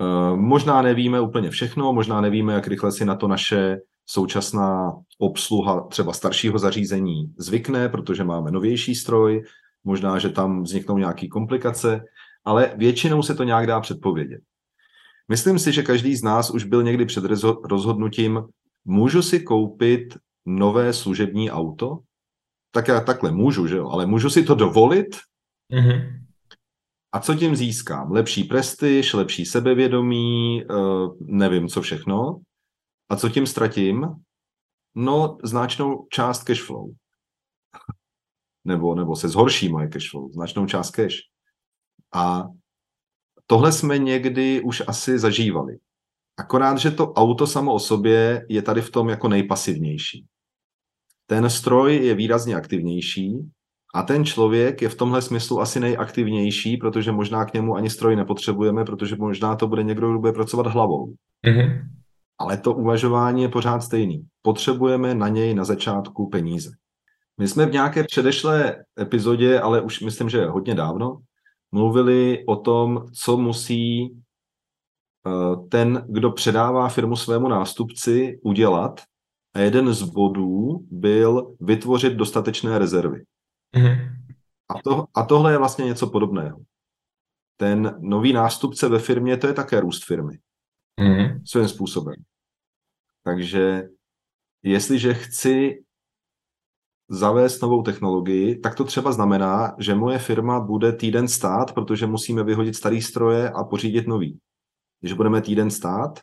Eh, 0.00 0.36
možná 0.36 0.82
nevíme 0.82 1.20
úplně 1.20 1.50
všechno, 1.50 1.92
možná 1.92 2.20
nevíme, 2.20 2.52
jak 2.52 2.66
rychle 2.66 2.92
si 2.92 3.04
na 3.04 3.16
to 3.16 3.28
naše 3.28 3.80
současná 4.06 4.92
obsluha 5.18 5.80
třeba 5.80 6.12
staršího 6.12 6.58
zařízení 6.58 7.34
zvykne, 7.38 7.88
protože 7.88 8.24
máme 8.24 8.50
novější 8.50 8.94
stroj, 8.94 9.44
možná, 9.84 10.18
že 10.18 10.28
tam 10.28 10.62
vzniknou 10.62 10.98
nějaké 10.98 11.28
komplikace, 11.28 12.04
ale 12.44 12.72
většinou 12.76 13.22
se 13.22 13.34
to 13.34 13.44
nějak 13.44 13.66
dá 13.66 13.80
předpovědět. 13.80 14.40
Myslím 15.28 15.58
si, 15.58 15.72
že 15.72 15.82
každý 15.82 16.16
z 16.16 16.22
nás 16.22 16.50
už 16.50 16.64
byl 16.64 16.82
někdy 16.82 17.04
před 17.06 17.24
rozhodnutím, 17.64 18.42
můžu 18.84 19.22
si 19.22 19.40
koupit 19.40 20.16
nové 20.46 20.92
služební 20.92 21.50
auto? 21.50 21.98
Tak 22.70 22.88
já 22.88 23.00
takhle 23.00 23.32
můžu, 23.32 23.66
že 23.66 23.76
jo? 23.76 23.88
Ale 23.88 24.06
můžu 24.06 24.30
si 24.30 24.44
to 24.44 24.54
dovolit? 24.54 25.16
Mm-hmm. 25.72 26.22
A 27.12 27.20
co 27.20 27.34
tím 27.34 27.56
získám? 27.56 28.12
Lepší 28.12 28.44
prestiž, 28.44 29.14
lepší 29.14 29.46
sebevědomí, 29.46 30.64
uh, 30.64 31.16
nevím 31.20 31.68
co 31.68 31.82
všechno. 31.82 32.40
A 33.08 33.16
co 33.16 33.28
tím 33.28 33.46
ztratím? 33.46 34.06
No, 34.94 35.38
značnou 35.44 36.06
část 36.10 36.44
cash 36.44 36.62
flow. 36.62 36.90
nebo, 38.64 38.94
nebo 38.94 39.16
se 39.16 39.28
zhorší 39.28 39.68
moje 39.68 39.88
cash 39.88 40.10
flow, 40.10 40.32
značnou 40.32 40.66
část 40.66 40.90
cash. 40.90 41.31
A 42.14 42.48
tohle 43.46 43.72
jsme 43.72 43.98
někdy 43.98 44.60
už 44.60 44.82
asi 44.86 45.18
zažívali. 45.18 45.78
Akorát, 46.36 46.78
že 46.78 46.90
to 46.90 47.12
auto 47.12 47.46
samo 47.46 47.74
o 47.74 47.78
sobě 47.78 48.46
je 48.48 48.62
tady 48.62 48.80
v 48.82 48.90
tom 48.90 49.08
jako 49.08 49.28
nejpasivnější. 49.28 50.26
Ten 51.26 51.50
stroj 51.50 51.96
je 51.96 52.14
výrazně 52.14 52.54
aktivnější 52.54 53.50
a 53.94 54.02
ten 54.02 54.24
člověk 54.24 54.82
je 54.82 54.88
v 54.88 54.94
tomhle 54.94 55.22
smyslu 55.22 55.60
asi 55.60 55.80
nejaktivnější, 55.80 56.76
protože 56.76 57.12
možná 57.12 57.44
k 57.44 57.54
němu 57.54 57.74
ani 57.74 57.90
stroj 57.90 58.16
nepotřebujeme, 58.16 58.84
protože 58.84 59.16
možná 59.16 59.56
to 59.56 59.68
bude 59.68 59.82
někdo, 59.82 60.10
kdo 60.10 60.18
bude 60.18 60.32
pracovat 60.32 60.66
hlavou. 60.66 61.14
Mm-hmm. 61.46 61.88
Ale 62.38 62.56
to 62.56 62.74
uvažování 62.74 63.42
je 63.42 63.48
pořád 63.48 63.80
stejný. 63.80 64.26
Potřebujeme 64.42 65.14
na 65.14 65.28
něj 65.28 65.54
na 65.54 65.64
začátku 65.64 66.28
peníze. 66.28 66.70
My 67.40 67.48
jsme 67.48 67.66
v 67.66 67.72
nějaké 67.72 68.04
předešlé 68.04 68.84
epizodě, 69.00 69.60
ale 69.60 69.80
už 69.80 70.00
myslím, 70.00 70.28
že 70.28 70.46
hodně 70.46 70.74
dávno, 70.74 71.18
mluvili 71.72 72.44
o 72.46 72.56
tom, 72.56 73.06
co 73.12 73.36
musí 73.36 74.04
eh, 74.06 75.68
ten, 75.68 76.04
kdo 76.08 76.30
předává 76.30 76.88
firmu 76.88 77.16
svému 77.16 77.48
nástupci, 77.48 78.40
udělat. 78.42 79.00
A 79.54 79.58
jeden 79.58 79.94
z 79.94 80.02
bodů 80.02 80.86
byl 80.90 81.56
vytvořit 81.60 82.12
dostatečné 82.12 82.78
rezervy. 82.78 83.24
Mm-hmm. 83.76 84.16
A, 84.68 84.82
to, 84.84 85.06
a 85.14 85.22
tohle 85.24 85.52
je 85.52 85.58
vlastně 85.58 85.84
něco 85.84 86.10
podobného. 86.10 86.58
Ten 87.56 87.96
nový 88.00 88.32
nástupce 88.32 88.88
ve 88.88 88.98
firmě, 88.98 89.36
to 89.36 89.46
je 89.46 89.52
také 89.52 89.80
růst 89.80 90.04
firmy. 90.04 90.38
Mm-hmm. 91.00 91.42
Svým 91.46 91.68
způsobem. 91.68 92.14
Takže 93.24 93.88
jestliže 94.62 95.14
chci 95.14 95.84
zavést 97.12 97.62
novou 97.62 97.82
technologii, 97.82 98.58
tak 98.58 98.74
to 98.74 98.84
třeba 98.84 99.12
znamená, 99.12 99.74
že 99.78 99.94
moje 99.94 100.18
firma 100.18 100.60
bude 100.60 100.92
týden 100.92 101.28
stát, 101.28 101.72
protože 101.72 102.06
musíme 102.06 102.44
vyhodit 102.44 102.76
starý 102.76 103.02
stroje 103.02 103.50
a 103.50 103.64
pořídit 103.64 104.06
nový. 104.06 104.38
Když 105.00 105.12
budeme 105.12 105.40
týden 105.40 105.70
stát, 105.70 106.20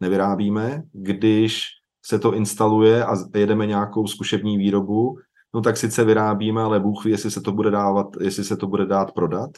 nevyrábíme, 0.00 0.82
když 0.92 1.64
se 2.06 2.18
to 2.18 2.34
instaluje 2.34 3.04
a 3.04 3.14
jedeme 3.34 3.66
nějakou 3.66 4.06
zkušební 4.06 4.58
výrobu, 4.58 5.18
no 5.54 5.60
tak 5.60 5.76
sice 5.76 6.04
vyrábíme, 6.04 6.62
ale 6.62 6.80
Bůh 6.80 7.04
ví, 7.04 7.10
jestli 7.10 7.30
se 7.30 7.40
to 7.40 7.52
bude 7.52 7.70
dávat, 7.70 8.06
jestli 8.20 8.44
se 8.44 8.56
to 8.56 8.66
bude 8.66 8.86
dát 8.86 9.12
prodat. 9.12 9.50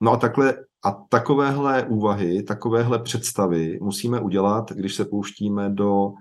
No 0.00 0.12
a 0.12 0.16
takhle 0.16 0.54
a 0.84 0.92
takovéhle 1.08 1.84
úvahy, 1.84 2.42
takovéhle 2.42 2.98
představy 2.98 3.78
musíme 3.82 4.20
udělat, 4.20 4.72
když 4.72 4.94
se 4.94 5.04
pouštíme 5.04 5.70
do 5.70 6.12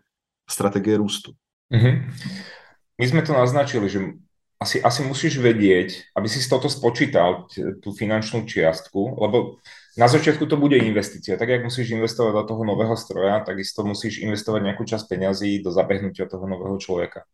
strategie 0.50 0.98
růstu. 0.98 1.32
Mm-hmm. 1.74 2.12
My 2.98 3.08
jsme 3.08 3.22
to 3.22 3.34
naznačili, 3.34 3.90
že 3.90 4.00
asi, 4.58 4.82
asi 4.82 5.06
musíš 5.06 5.38
vedieť, 5.38 6.18
aby 6.18 6.26
si 6.26 6.42
toto 6.50 6.66
spočítal, 6.66 7.46
tú 7.54 7.94
finančnú 7.94 8.50
čiastku, 8.50 9.22
lebo 9.22 9.62
na 9.98 10.10
začiatku 10.10 10.50
to 10.50 10.58
bude 10.58 10.78
investícia. 10.82 11.38
Tak, 11.38 11.50
jak 11.50 11.64
musíš 11.64 11.94
investovať 11.94 12.34
do 12.34 12.44
toho 12.54 12.64
nového 12.66 12.98
stroja, 12.98 13.46
takisto 13.46 13.86
musíš 13.86 14.18
investovať 14.26 14.62
nejakú 14.66 14.82
časť 14.82 15.06
peňazí 15.06 15.62
do 15.62 15.70
zabehnutia 15.70 16.26
toho 16.26 16.50
nového 16.50 16.78
človeka. 16.82 17.30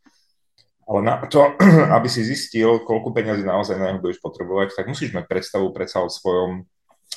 Ale 0.83 0.99
na 0.99 1.23
to, 1.31 1.55
aby 1.95 2.07
si 2.11 2.27
zistil, 2.27 2.83
koľko 2.83 3.15
peňazí 3.15 3.47
naozaj 3.47 3.79
na 3.79 3.95
budeš 3.95 4.19
potrebovať, 4.19 4.75
tak 4.75 4.91
musíš 4.91 5.15
mať 5.15 5.23
predstavu 5.31 5.71
predsa 5.71 6.03
o 6.03 6.11
svojom 6.11 6.67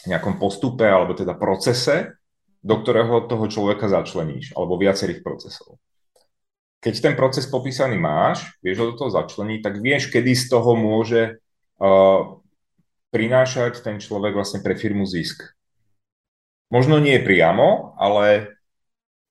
nejakom 0.06 0.38
postupe 0.38 0.86
alebo 0.86 1.18
teda 1.18 1.34
procese, 1.34 2.14
do 2.62 2.78
ktorého 2.78 3.26
toho 3.26 3.46
človeka 3.50 3.90
začleníš, 3.90 4.54
alebo 4.54 4.78
viacerých 4.78 5.26
procesov 5.26 5.82
keď 6.86 7.02
ten 7.02 7.14
proces 7.18 7.50
popísaný 7.50 7.98
máš, 7.98 8.46
vieš 8.62 8.78
ho 8.78 8.86
do 8.86 8.94
toho 8.94 9.10
začleniť, 9.10 9.58
tak 9.58 9.82
vieš, 9.82 10.06
kedy 10.06 10.38
z 10.38 10.46
toho 10.46 10.78
môže 10.78 11.42
uh, 11.82 12.38
prinášať 13.10 13.82
ten 13.82 13.98
človek 13.98 14.38
vlastne 14.38 14.62
pre 14.62 14.78
firmu 14.78 15.02
zisk. 15.02 15.50
Možno 16.70 17.02
nie 17.02 17.18
priamo, 17.18 17.98
ale 17.98 18.54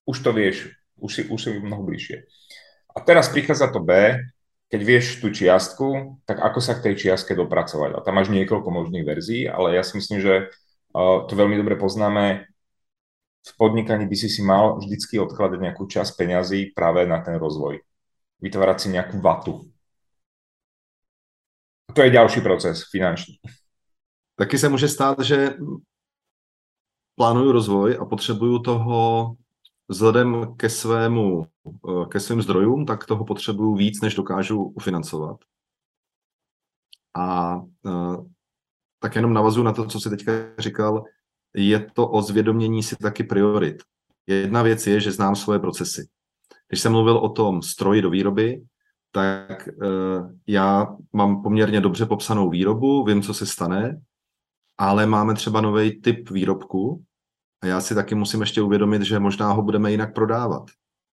už 0.04 0.20
to 0.20 0.36
vieš, 0.36 0.68
už 1.00 1.10
si, 1.16 1.22
už 1.32 1.40
si 1.40 1.48
mnoho 1.56 1.80
bližšie. 1.80 2.28
A 2.92 3.00
teraz 3.00 3.32
prichádza 3.32 3.72
to 3.72 3.80
B, 3.80 4.20
keď 4.68 4.80
vieš 4.84 5.24
tú 5.24 5.32
čiastku, 5.32 6.20
tak 6.28 6.44
ako 6.44 6.60
sa 6.60 6.76
k 6.76 6.92
tej 6.92 7.08
čiastke 7.08 7.32
dopracovať. 7.32 7.96
A 7.96 8.04
tam 8.04 8.20
máš 8.20 8.28
niekoľko 8.36 8.68
možných 8.68 9.08
verzií, 9.08 9.48
ale 9.48 9.72
ja 9.72 9.80
si 9.80 9.96
myslím, 9.96 10.20
že 10.20 10.52
uh, 10.92 11.24
to 11.24 11.32
veľmi 11.32 11.56
dobre 11.56 11.80
poznáme 11.80 12.52
v 13.48 13.56
podnikaní 13.58 14.08
by 14.08 14.16
si 14.16 14.28
si 14.28 14.42
mal 14.42 14.78
vždycky 14.78 15.18
odkladať 15.22 15.60
nejakú 15.60 15.86
časť 15.86 16.18
peňazí 16.18 16.74
práve 16.74 17.06
na 17.06 17.22
ten 17.22 17.38
rozvoj. 17.38 17.78
Vytvárať 18.42 18.78
si 18.80 18.88
nejakú 18.90 19.22
vatu. 19.22 19.70
To 21.94 22.02
je 22.02 22.10
ďalší 22.10 22.40
proces 22.40 22.82
finanční. 22.90 23.34
Taky 24.36 24.58
se 24.58 24.68
může 24.68 24.88
stát, 24.88 25.20
že 25.20 25.54
plánuju 27.14 27.52
rozvoj 27.52 27.98
a 28.00 28.04
potřebuju 28.04 28.58
toho 28.58 29.32
vzhledem 29.88 30.56
ke 30.56 30.68
svému, 30.68 31.46
ke 32.10 32.20
svým 32.20 32.42
zdrojům, 32.42 32.86
tak 32.86 33.06
toho 33.06 33.24
potřebuju 33.24 33.74
víc, 33.74 34.00
než 34.00 34.14
dokážu 34.14 34.62
ufinancovat. 34.62 35.36
A 37.18 37.56
tak 38.98 39.16
jenom 39.16 39.32
navazuju 39.32 39.64
na 39.64 39.72
to, 39.72 39.86
co 39.86 40.00
jsi 40.00 40.10
teďka 40.10 40.32
říkal, 40.58 41.04
je 41.56 41.90
to 41.94 42.08
o 42.08 42.22
zvědomění 42.22 42.82
si 42.82 42.96
taky 42.96 43.24
priorit. 43.24 43.82
Jedna 44.26 44.62
věc 44.62 44.86
je, 44.86 45.00
že 45.00 45.12
znám 45.12 45.36
svoje 45.36 45.58
procesy. 45.58 46.08
Když 46.68 46.80
jsem 46.80 46.92
mluvil 46.92 47.16
o 47.18 47.28
tom 47.28 47.62
stroji 47.62 48.02
do 48.02 48.10
výroby, 48.10 48.62
tak 49.12 49.68
uh, 49.68 50.30
já 50.46 50.96
mám 51.12 51.42
poměrně 51.42 51.80
dobře 51.80 52.06
popsanou 52.06 52.50
výrobu, 52.50 53.04
vím, 53.04 53.22
co 53.22 53.34
se 53.34 53.46
stane, 53.46 54.00
ale 54.78 55.06
máme 55.06 55.34
třeba 55.34 55.60
nový 55.60 56.00
typ 56.00 56.30
výrobku 56.30 57.04
a 57.62 57.66
já 57.66 57.80
si 57.80 57.94
taky 57.94 58.14
musím 58.14 58.40
ještě 58.40 58.62
uvědomit, 58.62 59.02
že 59.02 59.18
možná 59.18 59.52
ho 59.52 59.62
budeme 59.62 59.90
jinak 59.90 60.14
prodávat. 60.14 60.62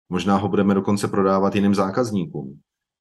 Možná 0.09 0.37
ho 0.37 0.49
budeme 0.49 0.73
dokonce 0.73 1.07
prodávat 1.07 1.55
jiným 1.55 1.75
zákazníkům. 1.75 2.59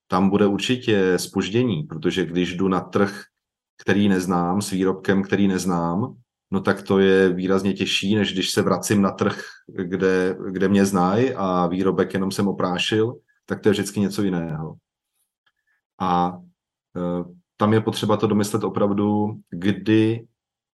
Tam 0.09 0.31
bude 0.31 0.47
určitě 0.47 1.19
spoždění, 1.19 1.83
protože 1.83 2.27
když 2.27 2.57
jdu 2.57 2.69
na 2.69 2.81
trh, 2.81 3.23
který 3.81 4.09
neznám, 4.09 4.63
s 4.63 4.71
výrobkem, 4.71 5.23
který 5.23 5.49
neznám, 5.49 6.17
no 6.50 6.61
tak 6.61 6.83
to 6.83 6.99
je 6.99 7.33
výrazně 7.33 7.73
těžší, 7.73 8.14
než 8.14 8.33
když 8.33 8.50
se 8.50 8.62
vracím 8.62 9.02
na 9.02 9.11
trh, 9.11 9.42
kde, 9.66 10.37
kde 10.50 10.69
mě 10.69 10.87
znají 10.87 11.35
a 11.35 11.66
výrobek 11.66 12.14
jenom 12.14 12.30
jsem 12.30 12.49
oprášil, 12.49 13.14
tak 13.47 13.61
to 13.61 13.69
je 13.69 13.73
vždycky 13.73 14.00
něco 14.00 14.23
jiného. 14.23 14.75
A 16.00 16.38
e, 16.97 17.25
tam 17.57 17.73
je 17.73 17.80
potřeba 17.80 18.16
to 18.16 18.26
domyslet 18.26 18.64
opravdu, 18.64 19.26
kdy 19.50 20.26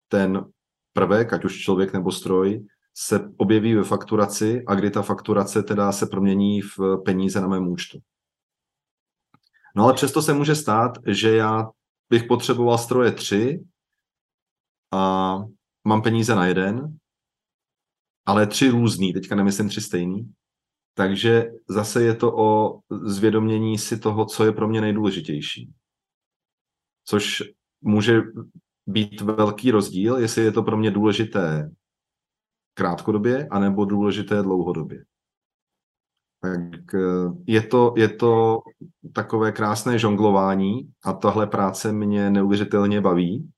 ten 0.09 0.45
prvek, 0.93 1.33
ať 1.33 1.45
už 1.45 1.61
člověk 1.61 1.93
nebo 1.93 2.13
stroj, 2.13 2.67
se 2.95 3.29
objeví 3.37 3.75
ve 3.75 3.85
fakturaci 3.85 4.63
a 4.67 4.75
kdy 4.75 4.91
ta 4.91 5.03
fakturace 5.03 5.63
teda 5.63 5.93
se 5.93 6.07
promění 6.07 6.61
v 6.61 6.79
peníze 7.05 7.41
na 7.41 7.49
mém 7.49 7.69
účtu. 7.69 7.99
No 9.77 9.85
ale 9.85 9.95
přesto 9.95 10.23
se 10.23 10.35
může 10.35 10.55
stát, 10.55 10.93
že 11.07 11.37
já 11.37 11.71
bych 12.11 12.25
potřeboval 12.25 12.79
stroje 12.79 13.13
tři 13.13 13.65
a 14.93 15.39
mám 15.85 16.03
peníze 16.03 16.35
na 16.35 16.47
jeden, 16.47 16.99
ale 18.27 18.47
tři 18.47 18.69
různý, 18.69 19.13
teďka 19.13 19.35
nemyslím 19.35 19.69
tři 19.69 19.81
stejný. 19.81 20.33
Takže 20.95 21.51
zase 21.69 22.03
je 22.03 22.15
to 22.15 22.39
o 22.39 22.81
zvědomění 23.05 23.79
si 23.79 23.99
toho, 23.99 24.27
co 24.27 24.45
je 24.45 24.53
pro 24.53 24.69
mě 24.69 24.81
nejdůležitější. 24.81 25.73
Což 27.05 27.43
může 27.81 28.23
být 28.87 29.21
velký 29.21 29.71
rozdíl, 29.71 30.17
jestli 30.17 30.43
je 30.43 30.53
to 30.53 30.63
pro 30.63 30.77
mě 30.77 30.91
důležité 30.91 31.71
krátkodobě, 32.75 33.49
anebo 33.49 33.85
důležité 33.85 34.43
dlouhodobě. 34.43 35.05
Tak 36.41 36.95
eh, 36.95 36.99
je 37.47 37.63
to, 37.63 37.95
je 37.97 38.09
to 38.09 38.59
takové 39.13 39.53
krásné 39.53 39.99
žonglování 39.99 40.93
a 41.05 41.13
tahle 41.13 41.47
práce 41.47 41.93
mě 41.93 42.31
neuvěřitelně 42.31 43.01
baví, 43.01 43.52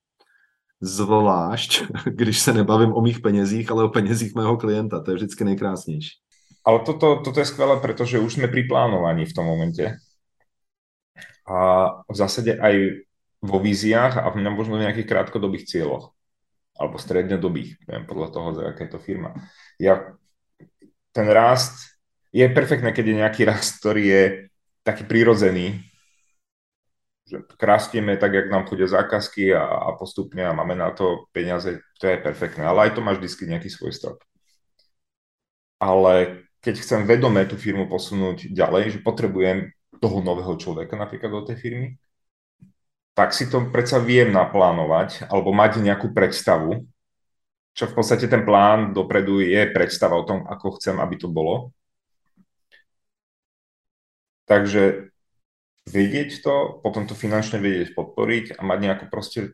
zvlášť, 0.84 1.82
když 2.04 2.38
se 2.38 2.52
nebavím 2.52 2.92
o 2.94 3.00
mých 3.00 3.20
penězích, 3.20 3.70
ale 3.70 3.84
o 3.84 3.88
penězích 3.88 4.34
mého 4.34 4.56
klienta. 4.56 5.00
To 5.00 5.10
je 5.10 5.16
vždycky 5.16 5.44
nejkrásnější. 5.44 6.10
Ale 6.64 6.80
toto, 6.80 7.20
toto 7.24 7.40
je 7.40 7.46
skvelé, 7.46 7.80
protože 7.80 8.18
už 8.18 8.32
jsme 8.32 8.48
pri 8.48 8.64
plánovaní 8.64 9.26
v 9.26 9.32
tom 9.32 9.44
momente. 9.44 9.96
A 11.44 11.88
v 12.08 12.16
zásade 12.16 12.56
aj 12.56 13.04
vo 13.44 13.60
víziách 13.60 14.16
a 14.16 14.32
možno 14.32 14.80
v 14.80 14.88
nejakých 14.88 15.04
krátkodobých 15.04 15.68
cieľoch. 15.68 16.16
Alebo 16.80 16.96
strednodobých, 16.96 17.76
podľa 18.08 18.28
toho, 18.32 18.48
za 18.56 18.62
aká 18.72 18.88
je 18.88 18.90
to 18.96 18.98
firma. 18.98 19.36
Ja, 19.76 20.16
ten 21.12 21.28
rast, 21.28 21.94
je 22.34 22.48
perfektné, 22.48 22.90
keď 22.90 23.04
je 23.06 23.20
nejaký 23.20 23.42
rast, 23.46 23.78
ktorý 23.78 24.02
je 24.08 24.22
taký 24.82 25.04
prirodzený, 25.06 25.84
že 27.24 27.40
rastieme 27.56 28.20
tak, 28.20 28.36
jak 28.36 28.52
nám 28.52 28.68
chodia 28.68 28.84
zákazky 28.84 29.56
a, 29.56 29.64
a 29.64 29.88
postupne 29.96 30.44
a 30.44 30.52
máme 30.52 30.76
na 30.76 30.92
to 30.92 31.24
peniaze, 31.32 31.80
to 31.96 32.04
je 32.04 32.20
perfektné. 32.20 32.68
Ale 32.68 32.88
aj 32.88 32.90
to 32.96 33.00
máš 33.00 33.16
vždy 33.16 33.56
nejaký 33.56 33.72
svoj 33.72 33.96
strop. 33.96 34.20
Ale 35.80 36.44
keď 36.60 36.74
chcem 36.80 37.00
vedome 37.08 37.44
tú 37.48 37.56
firmu 37.56 37.88
posunúť 37.88 38.52
ďalej, 38.52 39.00
že 39.00 39.04
potrebujem 39.04 39.72
toho 40.00 40.20
nového 40.20 40.56
človeka 40.60 41.00
napríklad 41.00 41.32
do 41.32 41.42
tej 41.48 41.56
firmy, 41.56 41.88
tak 43.16 43.32
si 43.32 43.48
to 43.48 43.70
predsa 43.72 44.02
viem 44.02 44.28
naplánovať 44.28 45.30
alebo 45.30 45.54
mať 45.54 45.80
nejakú 45.80 46.10
predstavu, 46.12 46.82
čo 47.72 47.84
v 47.88 47.94
podstate 47.94 48.26
ten 48.26 48.42
plán 48.42 48.92
dopredu 48.92 49.40
je 49.40 49.70
predstava 49.70 50.18
o 50.18 50.26
tom, 50.26 50.44
ako 50.44 50.76
chcem, 50.76 50.98
aby 50.98 51.14
to 51.16 51.30
bolo. 51.30 51.72
Takže 54.44 55.13
vedieť 55.84 56.40
to, 56.40 56.80
potom 56.80 57.04
to 57.04 57.12
finančne 57.12 57.60
vedieť 57.60 57.92
podporiť 57.92 58.56
a 58.56 58.60
mať 58.64 58.78
nejakú 58.80 59.06
proste 59.12 59.52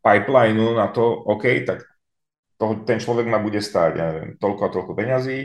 pipeline 0.00 0.56
na 0.76 0.88
to, 0.88 1.04
OK, 1.04 1.44
tak 1.68 1.84
to, 2.60 2.84
ten 2.84 3.00
človek 3.00 3.28
ma 3.28 3.40
bude 3.40 3.60
stáť, 3.60 3.90
ja 3.96 4.04
neviem, 4.12 4.36
toľko 4.36 4.62
a 4.68 4.72
toľko 4.72 4.92
peňazí, 4.96 5.38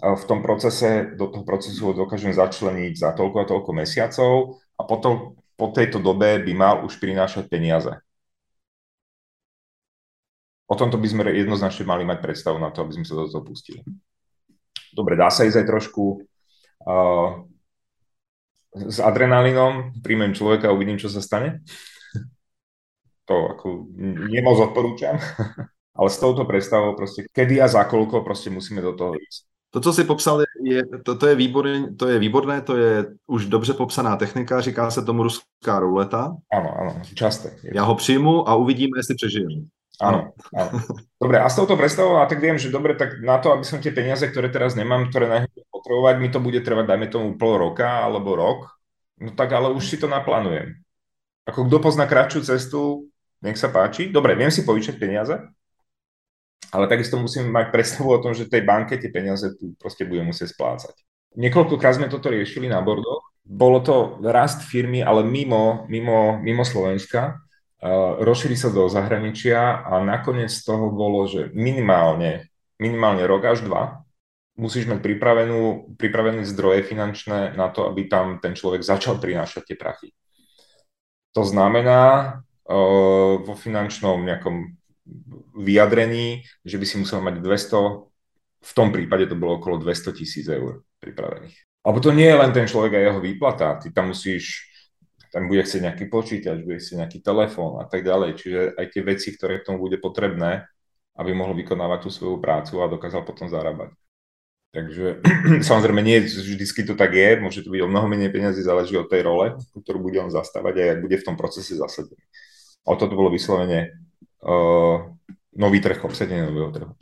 a 0.00 0.16
v 0.16 0.24
tom 0.24 0.40
procese, 0.40 1.12
do 1.12 1.28
toho 1.28 1.44
procesu 1.44 1.92
ho 1.92 1.92
dokážem 1.92 2.32
začleniť 2.32 2.96
za 2.96 3.12
toľko 3.12 3.36
a 3.44 3.48
toľko 3.48 3.70
mesiacov 3.76 4.56
a 4.80 4.82
potom 4.88 5.36
po 5.60 5.66
tejto 5.76 6.00
dobe 6.00 6.40
by 6.40 6.52
mal 6.56 6.74
už 6.88 6.96
prinášať 6.96 7.52
peniaze. 7.52 7.92
O 10.64 10.74
tomto 10.78 10.96
by 10.96 11.04
sme 11.04 11.22
jednoznačne 11.28 11.84
mali 11.84 12.08
mať 12.08 12.24
predstavu 12.24 12.56
na 12.56 12.72
to, 12.72 12.80
aby 12.80 12.96
sme 12.96 13.04
sa 13.04 13.18
do 13.18 13.28
toho 13.28 13.44
pustili. 13.44 13.84
Dobre, 14.96 15.20
dá 15.20 15.28
sa 15.28 15.44
ísť 15.44 15.60
aj 15.60 15.66
trošku 15.68 16.02
uh, 16.16 17.44
s 18.74 18.98
adrenalínom, 19.02 19.98
príjmem 20.02 20.34
človeka 20.34 20.70
a 20.70 20.74
uvidím, 20.74 20.98
čo 20.98 21.10
sa 21.10 21.18
stane. 21.18 21.62
To 23.26 23.54
ako 23.54 23.90
nemoc 24.30 24.70
odporúčam. 24.70 25.18
Ale 25.98 26.08
s 26.08 26.22
touto 26.22 26.46
predstavou 26.46 26.94
proste, 26.94 27.26
kedy 27.34 27.60
a 27.60 27.66
za 27.68 27.84
koľko 27.84 28.22
proste 28.22 28.48
musíme 28.48 28.80
do 28.80 28.94
toho 28.94 29.18
ísť. 29.18 29.50
To, 29.70 29.80
co 29.80 29.92
si 29.92 30.04
popsal, 30.04 30.42
je, 30.64 30.82
to, 31.06 31.14
to, 31.14 31.26
je 31.26 31.34
výborné, 31.34 31.94
to 31.94 32.08
je 32.08 32.18
výborné, 32.18 32.62
to 32.62 32.76
je 32.76 33.06
už 33.26 33.46
dobře 33.46 33.74
popsaná 33.74 34.16
technika, 34.16 34.60
říká 34.60 34.90
se 34.90 35.02
tomu 35.02 35.22
ruská 35.22 35.78
ruleta. 35.78 36.34
Ano, 36.52 36.74
ano, 36.80 37.02
časté. 37.14 37.56
Já 37.74 37.82
ho 37.82 37.94
přijmu 37.94 38.48
a 38.48 38.54
uvidíme, 38.54 38.98
jestli 38.98 39.14
přežijeme. 39.14 39.62
Áno, 40.00 40.32
áno. 40.56 40.80
Dobre, 41.20 41.44
a 41.44 41.48
s 41.52 41.60
touto 41.60 41.76
predstavou, 41.76 42.24
a 42.24 42.26
tak 42.26 42.40
viem, 42.40 42.56
že 42.56 42.72
dobre, 42.72 42.96
tak 42.96 43.20
na 43.20 43.36
to, 43.36 43.52
aby 43.52 43.68
som 43.68 43.84
tie 43.84 43.92
peniaze, 43.92 44.24
ktoré 44.24 44.48
teraz 44.48 44.72
nemám, 44.72 45.12
ktoré 45.12 45.28
najhľadne 45.28 45.62
potrebovať, 45.80 46.14
mi 46.20 46.28
to 46.28 46.44
bude 46.44 46.60
trvať, 46.60 46.84
dajme 46.84 47.06
tomu 47.08 47.28
pol 47.40 47.56
roka 47.56 48.04
alebo 48.04 48.36
rok, 48.36 48.68
no 49.16 49.32
tak 49.32 49.56
ale 49.56 49.72
už 49.72 49.88
si 49.88 49.96
to 49.96 50.04
naplánujem. 50.04 50.76
Ako 51.48 51.64
kto 51.64 51.80
pozná 51.80 52.04
kratšiu 52.04 52.44
cestu, 52.44 53.08
nech 53.40 53.56
sa 53.56 53.72
páči. 53.72 54.12
Dobre, 54.12 54.36
viem 54.36 54.52
si 54.52 54.60
požičať 54.60 55.00
peniaze, 55.00 55.34
ale 56.68 56.84
takisto 56.86 57.16
musím 57.16 57.48
mať 57.48 57.72
predstavu 57.72 58.12
o 58.12 58.22
tom, 58.22 58.36
že 58.36 58.46
tej 58.46 58.62
banke 58.62 59.00
tie 59.00 59.08
peniaze 59.08 59.56
tu 59.56 59.72
proste 59.80 60.04
budem 60.04 60.28
musieť 60.28 60.52
splácať. 60.52 60.94
Niekoľkokrát 61.40 61.96
sme 61.96 62.12
toto 62.12 62.28
riešili 62.28 62.68
na 62.68 62.84
bordoch. 62.84 63.32
Bolo 63.40 63.80
to 63.80 64.20
rast 64.20 64.62
firmy, 64.68 65.00
ale 65.00 65.24
mimo, 65.24 65.88
mimo, 65.88 66.38
mimo 66.38 66.62
Slovenska 66.62 67.40
rozšíri 68.20 68.56
sa 68.60 68.68
do 68.68 68.86
zahraničia 68.92 69.80
a 69.88 70.04
nakoniec 70.04 70.52
z 70.52 70.62
toho 70.68 70.92
bolo, 70.92 71.24
že 71.24 71.48
minimálne, 71.56 72.52
minimálne 72.76 73.24
rok 73.24 73.56
až 73.56 73.64
dva 73.64 74.04
musíš 74.60 74.84
mať 74.84 75.00
pripravenú, 75.00 75.92
pripravené 75.96 76.44
zdroje 76.44 76.84
finančné 76.84 77.56
na 77.56 77.72
to, 77.72 77.88
aby 77.88 78.04
tam 78.06 78.36
ten 78.38 78.52
človek 78.52 78.84
začal 78.84 79.16
prinášať 79.16 79.72
tie 79.72 79.76
prachy. 79.80 80.12
To 81.32 81.42
znamená 81.42 82.36
uh, 82.68 83.40
vo 83.40 83.54
finančnom 83.56 84.20
nejakom 84.20 84.76
vyjadrení, 85.56 86.44
že 86.62 86.76
by 86.76 86.84
si 86.84 86.96
musel 87.00 87.24
mať 87.24 87.40
200, 87.40 88.06
v 88.60 88.72
tom 88.76 88.92
prípade 88.92 89.24
to 89.26 89.40
bolo 89.40 89.56
okolo 89.56 89.80
200 89.80 90.12
tisíc 90.12 90.44
eur 90.44 90.84
pripravených. 91.00 91.56
Alebo 91.80 91.98
to 92.04 92.12
nie 92.12 92.28
je 92.28 92.36
len 92.36 92.52
ten 92.52 92.68
človek 92.68 92.92
a 92.92 93.00
jeho 93.08 93.20
výplata, 93.24 93.80
ty 93.80 93.88
tam 93.88 94.12
musíš 94.12 94.68
tam 95.30 95.46
bude 95.46 95.62
chcieť 95.62 95.86
nejaký 95.86 96.04
počítač, 96.10 96.58
bude 96.66 96.82
chcieť 96.82 97.06
nejaký 97.06 97.18
telefón 97.22 97.78
a 97.78 97.86
tak 97.86 98.02
ďalej. 98.02 98.34
Čiže 98.34 98.60
aj 98.74 98.86
tie 98.90 99.02
veci, 99.06 99.28
ktoré 99.30 99.62
k 99.62 99.70
tomu 99.70 99.86
bude 99.86 100.02
potrebné, 100.02 100.66
aby 101.14 101.30
mohol 101.30 101.54
vykonávať 101.54 101.98
tú 102.02 102.10
svoju 102.10 102.42
prácu 102.42 102.82
a 102.82 102.90
dokázal 102.90 103.22
potom 103.22 103.46
zarábať. 103.46 103.94
Takže 104.70 105.18
samozrejme 105.68 106.02
nie 106.02 106.22
vždycky 106.22 106.86
to 106.86 106.94
tak 106.94 107.14
je, 107.14 107.42
môže 107.42 107.66
to 107.66 107.70
byť 107.70 107.82
o 107.82 107.90
mnoho 107.90 108.06
menej 108.06 108.30
peniazy, 108.30 108.62
záleží 108.62 108.94
od 108.94 109.10
tej 109.10 109.26
role, 109.26 109.58
ktorú 109.82 109.98
bude 109.98 110.22
on 110.22 110.30
zastávať 110.30 110.74
a 110.78 110.84
jak 110.94 110.98
bude 111.02 111.16
v 111.18 111.26
tom 111.26 111.36
procese 111.36 111.74
zasadený. 111.74 112.22
O 112.86 112.94
toto 112.96 113.18
bolo 113.18 113.34
vyslovene 113.34 113.98
uh, 114.46 115.10
nový 115.58 115.80
trh, 115.80 116.04
obsadenie 116.04 116.46
nového 116.46 116.70
trhu. 116.70 116.92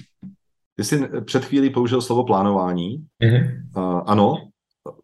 Ty 0.77 0.85
jsi 0.85 1.09
před 1.25 1.45
chvílí 1.45 1.71
použil 1.71 2.03
slovo 2.03 2.25
plánování. 2.25 3.07
Mm-hmm. 3.23 3.45
Uh, 3.77 4.03
ano, 4.07 4.49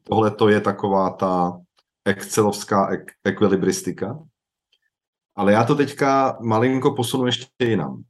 tohle 0.02 0.30
to 0.30 0.48
je 0.48 0.60
taková 0.60 1.10
ta 1.10 1.60
excelovská 2.04 2.90
ek- 2.90 3.12
ekvilibristika. 3.24 4.18
Ale 5.36 5.52
já 5.52 5.64
to 5.64 5.74
teďka 5.74 6.38
malinko 6.40 6.94
posunu 6.94 7.26
ještě 7.26 7.46
jinam. 7.60 8.02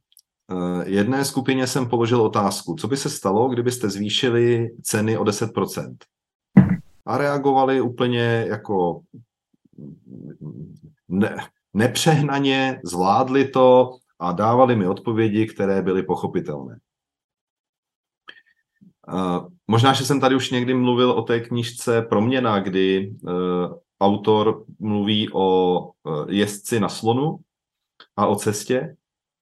Uh, 0.51 0.83
jedné 0.85 1.25
skupině 1.25 1.67
jsem 1.67 1.89
položil 1.89 2.21
otázku, 2.21 2.75
co 2.75 2.87
by 2.87 2.97
se 2.97 3.09
stalo, 3.09 3.49
kdybyste 3.49 3.89
zvýšili 3.89 4.69
ceny 4.83 5.17
o 5.17 5.23
10%. 5.23 5.95
A 7.05 7.17
reagovali 7.17 7.81
úplně 7.81 8.45
jako 8.47 9.01
ne, 11.07 11.47
nepřehnaně, 11.73 12.79
zvládli 12.83 13.47
to 13.47 13.97
a 14.19 14.31
dávali 14.31 14.75
mi 14.75 14.87
odpovědi, 14.87 15.47
které 15.47 15.81
byly 15.81 16.03
pochopitelné. 16.03 16.79
Uh, 19.07 19.47
možná, 19.67 19.93
že 19.93 20.05
jsem 20.05 20.19
tady 20.19 20.35
už 20.35 20.51
někdy 20.51 20.73
mluvil 20.73 21.11
o 21.11 21.21
té 21.21 21.39
knížce 21.39 22.01
Proměna, 22.01 22.59
kdy 22.59 23.15
uh, 23.21 23.31
autor 24.01 24.65
mluví 24.79 25.29
o 25.33 25.91
jezdci 26.27 26.79
na 26.79 26.89
slonu 26.89 27.39
a 28.15 28.27
o 28.27 28.35
cestě. 28.35 28.95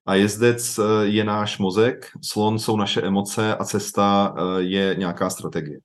A 0.06 0.14
jezdec 0.14 0.78
e, 0.78 0.82
je 1.06 1.24
náš 1.24 1.58
mozek, 1.58 2.10
slon 2.22 2.58
jsou 2.58 2.76
naše 2.76 3.02
emoce 3.02 3.56
a 3.56 3.64
cesta 3.64 4.34
e, 4.36 4.62
je 4.62 4.94
nějaká 4.98 5.30
strategie. 5.30 5.78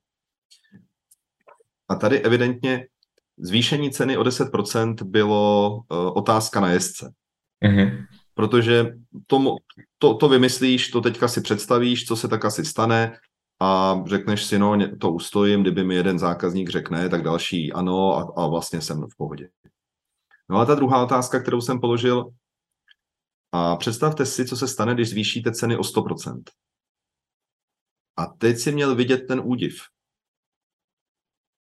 A 1.88 1.94
tady 1.94 2.20
evidentně 2.20 2.86
zvýšení 3.38 3.90
ceny 3.90 4.16
o 4.16 4.22
10% 4.22 5.04
bylo 5.04 5.80
otázka 6.14 6.60
na 6.60 6.70
jezdce. 6.70 7.12
Mm-hmm. 7.64 8.06
Protože 8.34 8.94
to, 9.26 9.56
to, 9.98 10.14
to 10.14 10.28
vymyslíš, 10.28 10.88
to 10.88 11.00
teďka 11.00 11.28
si 11.28 11.40
představíš, 11.40 12.06
co 12.06 12.16
se 12.16 12.28
tak 12.28 12.44
asi 12.44 12.64
stane, 12.64 13.12
a 13.60 14.02
řekneš 14.06 14.44
si, 14.44 14.58
no 14.58 14.78
to 14.98 15.12
ustojím, 15.12 15.62
kdyby 15.62 15.84
mi 15.84 15.94
jeden 15.94 16.18
zákazník 16.18 16.68
řekne, 16.68 17.08
tak 17.08 17.22
další 17.22 17.72
ano 17.72 18.16
a, 18.16 18.42
a 18.42 18.46
vlastně 18.46 18.80
jsem 18.80 19.02
v 19.02 19.16
pohodě. 19.16 19.48
No 20.48 20.58
a 20.58 20.64
ta 20.64 20.74
druhá 20.74 21.02
otázka, 21.02 21.40
kterou 21.40 21.60
jsem 21.60 21.80
položil, 21.80 22.30
a 23.52 23.76
představte 23.76 24.26
si, 24.26 24.44
co 24.46 24.56
se 24.56 24.68
stane, 24.68 24.94
když 24.94 25.10
zvýšíte 25.10 25.52
ceny 25.52 25.76
o 25.76 25.80
100%. 25.80 26.42
A 28.16 28.26
teď 28.26 28.58
si 28.58 28.72
měl 28.72 28.94
vidět 28.94 29.18
ten 29.18 29.40
údiv. 29.44 29.82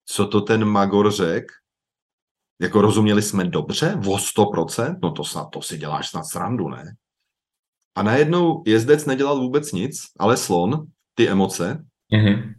Co 0.05 0.27
to 0.27 0.40
ten 0.40 0.64
Magor 0.64 1.12
řekl? 1.12 1.55
Jako 2.61 2.81
rozuměli 2.81 3.22
jsme 3.22 3.44
dobře? 3.44 4.01
O 4.07 4.16
100%? 4.16 4.98
No 5.03 5.12
to 5.12 5.24
snad, 5.24 5.51
to 5.51 5.62
si 5.62 5.79
děláš 5.79 6.09
snad 6.09 6.24
srandu, 6.24 6.68
ne? 6.68 6.96
A 7.94 8.03
najednou 8.03 8.62
jezdec 8.66 9.07
nedělal 9.07 9.40
vůbec 9.40 9.72
nic, 9.72 10.03
ale 10.18 10.37
slon, 10.37 10.87
ty 11.14 11.29
emoce, 11.29 11.85
Mm-hmm. 12.12 12.55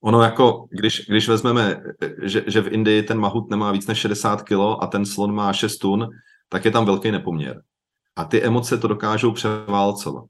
Ono 0.00 0.22
jako, 0.22 0.66
když, 0.70 1.06
když 1.08 1.28
vezmeme, 1.28 1.82
že, 2.22 2.44
že 2.46 2.60
v 2.60 2.72
Indii 2.72 3.02
ten 3.02 3.18
mahut 3.18 3.50
nemá 3.50 3.72
víc 3.72 3.86
než 3.86 3.98
60 3.98 4.42
kg 4.42 4.52
a 4.80 4.86
ten 4.86 5.06
slon 5.06 5.34
má 5.34 5.52
6 5.52 5.78
tun, 5.78 6.08
tak 6.48 6.64
je 6.64 6.70
tam 6.70 6.84
velký 6.84 7.10
nepoměr. 7.10 7.62
A 8.16 8.24
ty 8.24 8.42
emoce 8.42 8.78
to 8.78 8.88
dokážou 8.88 9.32
převálcovat. 9.32 10.24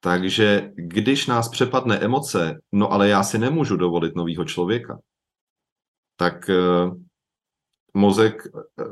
Takže 0.00 0.70
když 0.74 1.26
nás 1.26 1.48
přepadne 1.48 1.98
emoce, 1.98 2.60
no 2.72 2.92
ale 2.92 3.08
já 3.08 3.22
si 3.22 3.38
nemůžu 3.38 3.76
dovolit 3.76 4.16
nového 4.16 4.44
člověka, 4.44 4.98
tak 6.16 6.50
uh, 6.50 6.96
mozek 7.94 8.42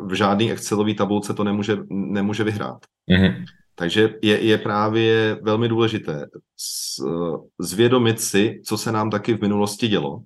v 0.07 0.15
žádný 0.15 0.53
Excelový 0.53 0.95
tabulce 0.95 1.35
to 1.35 1.45
nemůže, 1.45 1.77
nemůže 1.91 2.45
vyhrát. 2.45 2.79
Mm-hmm. 3.11 3.45
Takže 3.75 4.15
je, 4.23 4.45
je 4.45 4.59
právě 4.59 5.39
velmi 5.43 5.69
důležité 5.69 6.27
zvědomit 7.59 8.21
si, 8.21 8.61
co 8.65 8.79
se 8.79 8.93
nám 8.93 9.11
taky 9.11 9.35
v 9.35 9.41
minulosti 9.41 9.89
dělo 9.89 10.23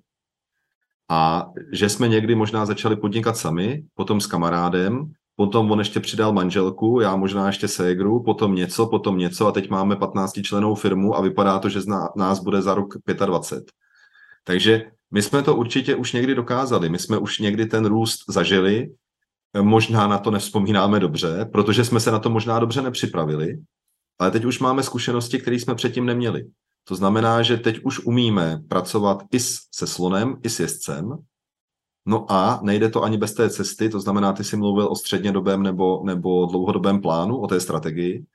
a 1.09 1.51
že 1.71 1.89
jsme 1.89 2.07
někdy 2.07 2.35
možná 2.35 2.65
začali 2.65 2.95
podnikat 2.95 3.37
sami, 3.37 3.83
potom 3.93 4.21
s 4.21 4.27
kamarádem, 4.27 5.11
potom 5.35 5.71
on 5.71 5.79
ještě 5.79 5.99
přidal 5.99 6.33
manželku, 6.33 6.99
já 7.01 7.15
možná 7.15 7.47
ještě 7.47 7.67
ségru, 7.67 8.23
potom 8.23 8.55
něco, 8.55 8.87
potom 8.87 9.17
něco 9.17 9.47
a 9.47 9.51
teď 9.51 9.69
máme 9.69 9.95
15 9.95 10.41
členou 10.43 10.75
firmu 10.75 11.15
a 11.15 11.21
vypadá 11.21 11.59
to, 11.59 11.69
že 11.69 11.81
z 11.81 11.87
nás 12.15 12.39
bude 12.39 12.61
za 12.61 12.73
rok 12.73 12.93
25. 13.25 13.63
Takže 14.43 14.91
my 15.11 15.21
jsme 15.21 15.41
to 15.41 15.55
určitě 15.55 15.95
už 15.95 16.13
někdy 16.13 16.35
dokázali, 16.35 16.89
my 16.89 16.99
jsme 16.99 17.17
už 17.17 17.39
někdy 17.39 17.65
ten 17.65 17.85
růst 17.85 18.19
zažili, 18.27 18.89
Možná 19.61 20.07
na 20.07 20.17
to 20.17 20.31
nevzpomínáme 20.31 20.99
dobře, 20.99 21.49
protože 21.51 21.85
jsme 21.85 21.99
se 21.99 22.11
na 22.11 22.19
to 22.19 22.29
možná 22.29 22.59
dobře 22.59 22.81
nepřipravili, 22.81 23.57
ale 24.19 24.31
teď 24.31 24.45
už 24.45 24.59
máme 24.59 24.83
zkušenosti, 24.83 25.39
které 25.39 25.55
jsme 25.55 25.75
předtím 25.75 26.05
neměli. 26.05 26.45
To 26.83 26.95
znamená, 26.95 27.41
že 27.41 27.57
teď 27.57 27.79
už 27.83 27.99
umíme 27.99 28.61
pracovat 28.67 29.23
i 29.31 29.39
se 29.39 29.87
slonem, 29.87 30.35
i 30.43 30.49
s 30.49 30.59
jezdcem, 30.59 31.17
No 32.05 32.31
a 32.31 32.59
nejde 32.63 32.89
to 32.89 33.03
ani 33.03 33.17
bez 33.17 33.33
té 33.33 33.49
cesty, 33.49 33.89
to 33.89 33.99
znamená, 33.99 34.33
ty 34.33 34.43
jsi 34.43 34.57
mluvil 34.57 34.87
o 34.87 34.95
střednědobém 34.95 35.63
nebo, 35.63 36.01
nebo 36.05 36.45
dlouhodobém 36.45 37.01
plánu, 37.01 37.37
o 37.37 37.47
té 37.47 37.59
strategii. 37.59 38.25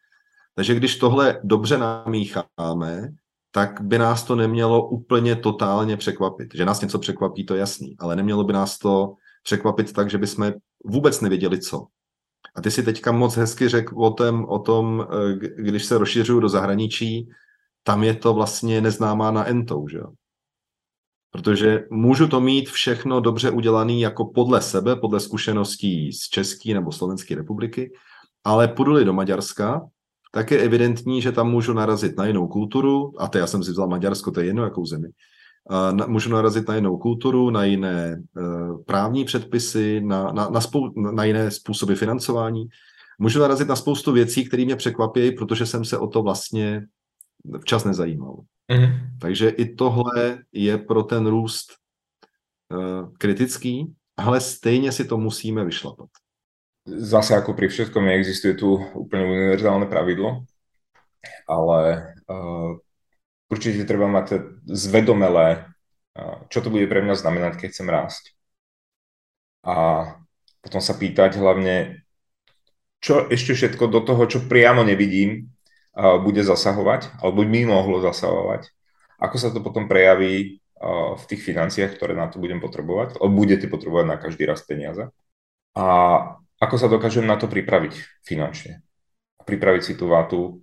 Takže 0.54 0.74
když 0.74 0.96
tohle 0.96 1.40
dobře 1.44 1.78
namícháme, 1.78 3.12
tak 3.50 3.80
by 3.80 3.98
nás 3.98 4.22
to 4.24 4.36
nemělo 4.36 4.88
úplně 4.88 5.36
totálně 5.36 5.96
překvapit. 5.96 6.54
Že 6.54 6.64
nás 6.64 6.80
něco 6.80 6.98
překvapí, 6.98 7.46
to 7.46 7.54
je 7.54 7.60
jasný, 7.60 7.96
ale 7.98 8.16
nemělo 8.16 8.44
by 8.44 8.52
nás 8.52 8.78
to 8.78 9.14
překvapit 9.42 9.92
tak, 9.92 10.10
že 10.10 10.18
bychom 10.18 10.52
vůbec 10.84 11.20
nevěděli 11.20 11.60
co. 11.60 11.86
A 12.54 12.62
ty 12.62 12.70
si 12.70 12.82
teďka 12.82 13.12
moc 13.12 13.36
hezky 13.36 13.68
řekl 13.68 14.02
o 14.02 14.10
tom, 14.10 14.44
o 14.44 14.58
tom 14.58 15.06
eh, 15.10 15.62
když 15.62 15.84
se 15.84 15.98
rozšiřuju 15.98 16.40
do 16.40 16.48
zahraničí, 16.48 17.28
tam 17.82 18.02
je 18.02 18.14
to 18.14 18.34
vlastně 18.34 18.80
neznámá 18.80 19.30
na 19.30 19.48
entou, 19.48 19.88
že 19.88 19.98
jo? 19.98 20.12
Protože 21.30 21.84
můžu 21.90 22.28
to 22.28 22.40
mít 22.40 22.68
všechno 22.68 23.20
dobře 23.20 23.50
udělané 23.50 23.92
jako 23.92 24.24
podle 24.24 24.60
sebe, 24.60 24.96
podle 24.96 25.20
zkušeností 25.20 26.12
z 26.12 26.28
České 26.28 26.74
nebo 26.74 26.92
Slovenské 26.92 27.34
republiky, 27.34 27.92
ale 28.44 28.68
půjdu 28.68 29.04
do 29.04 29.12
Maďarska, 29.12 29.86
tak 30.32 30.50
je 30.50 30.58
evidentní, 30.58 31.22
že 31.22 31.32
tam 31.32 31.50
můžu 31.50 31.72
narazit 31.72 32.16
na 32.16 32.26
jinou 32.26 32.48
kulturu, 32.48 33.12
a 33.18 33.28
to 33.28 33.38
já 33.38 33.46
jsem 33.46 33.64
si 33.64 33.70
vzal 33.70 33.88
Maďarsko, 33.88 34.30
to 34.30 34.40
je 34.40 34.46
jedno 34.46 34.64
jakou 34.64 34.86
zemi, 34.86 35.08
na, 35.92 36.06
můžu 36.06 36.30
narazit 36.30 36.68
na 36.68 36.74
jinou 36.74 36.96
kulturu, 36.98 37.50
na 37.50 37.64
jiné 37.64 38.22
uh, 38.36 38.82
právní 38.84 39.24
předpisy, 39.24 40.00
na, 40.00 40.32
na, 40.32 40.48
na, 40.48 40.60
spou, 40.60 41.00
na 41.12 41.24
jiné 41.24 41.50
způsoby 41.50 41.94
financování. 41.94 42.68
Můžu 43.18 43.40
narazit 43.40 43.68
na 43.68 43.76
spoustu 43.76 44.12
věcí, 44.12 44.44
které 44.44 44.64
mě 44.64 44.76
překvapí, 44.76 45.32
protože 45.32 45.66
jsem 45.66 45.84
se 45.84 45.98
o 45.98 46.06
to 46.06 46.22
vlastně 46.22 46.86
včas 47.60 47.84
nezajímal. 47.84 48.36
Mm. 48.68 49.18
Takže 49.20 49.48
i 49.48 49.74
tohle 49.74 50.44
je 50.52 50.78
pro 50.78 51.02
ten 51.02 51.26
růst 51.26 51.72
uh, 52.72 53.12
kritický, 53.18 53.94
ale 54.16 54.40
stejně 54.40 54.92
si 54.92 55.04
to 55.04 55.18
musíme 55.18 55.64
vyšlapat. 55.64 56.08
Zase 56.88 57.36
ako 57.36 57.52
pri 57.52 57.68
všetkom 57.68 58.00
neexistuje 58.00 58.56
tu 58.56 58.80
úplne 58.96 59.28
univerzálne 59.28 59.84
pravidlo, 59.92 60.48
ale 61.44 61.80
uh, 62.24 62.80
určite 63.52 63.84
treba 63.84 64.08
mať 64.08 64.40
zvedomelé, 64.64 65.68
uh, 66.16 66.48
čo 66.48 66.64
to 66.64 66.72
bude 66.72 66.88
pre 66.88 67.04
mňa 67.04 67.12
znamenať, 67.12 67.60
keď 67.60 67.68
chcem 67.76 67.88
rásť. 67.92 68.24
A 69.68 69.76
potom 70.64 70.80
sa 70.80 70.96
pýtať 70.96 71.36
hlavne, 71.36 72.08
čo 73.04 73.28
ešte 73.28 73.52
všetko 73.52 73.84
do 73.92 74.00
toho, 74.00 74.24
čo 74.24 74.48
priamo 74.48 74.80
nevidím, 74.80 75.52
bude 75.98 76.42
zasahovať, 76.46 77.18
alebo 77.18 77.42
by 77.42 77.60
mohlo 77.66 77.98
zasahovať. 77.98 78.70
Ako 79.18 79.36
sa 79.38 79.50
to 79.50 79.58
potom 79.58 79.90
prejaví 79.90 80.62
v 81.18 81.24
tých 81.26 81.42
financiách, 81.42 81.98
ktoré 81.98 82.14
na 82.14 82.30
to 82.30 82.38
budem 82.38 82.62
potrebovať, 82.62 83.18
alebo 83.18 83.42
budete 83.42 83.66
potrebovať 83.66 84.06
na 84.06 84.16
každý 84.16 84.46
raz 84.46 84.62
peniaze. 84.62 85.10
A 85.74 85.86
ako 86.62 86.74
sa 86.78 86.86
dokážem 86.86 87.26
na 87.26 87.34
to 87.34 87.50
pripraviť 87.50 88.22
finančne. 88.22 88.86
Pripraviť 89.42 89.82
si 89.82 89.92
tú 89.98 90.06
vátu 90.06 90.62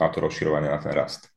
na 0.00 0.08
to 0.10 0.18
rozširovanie, 0.18 0.66
na 0.66 0.82
ten 0.82 0.90
rast. 0.90 1.30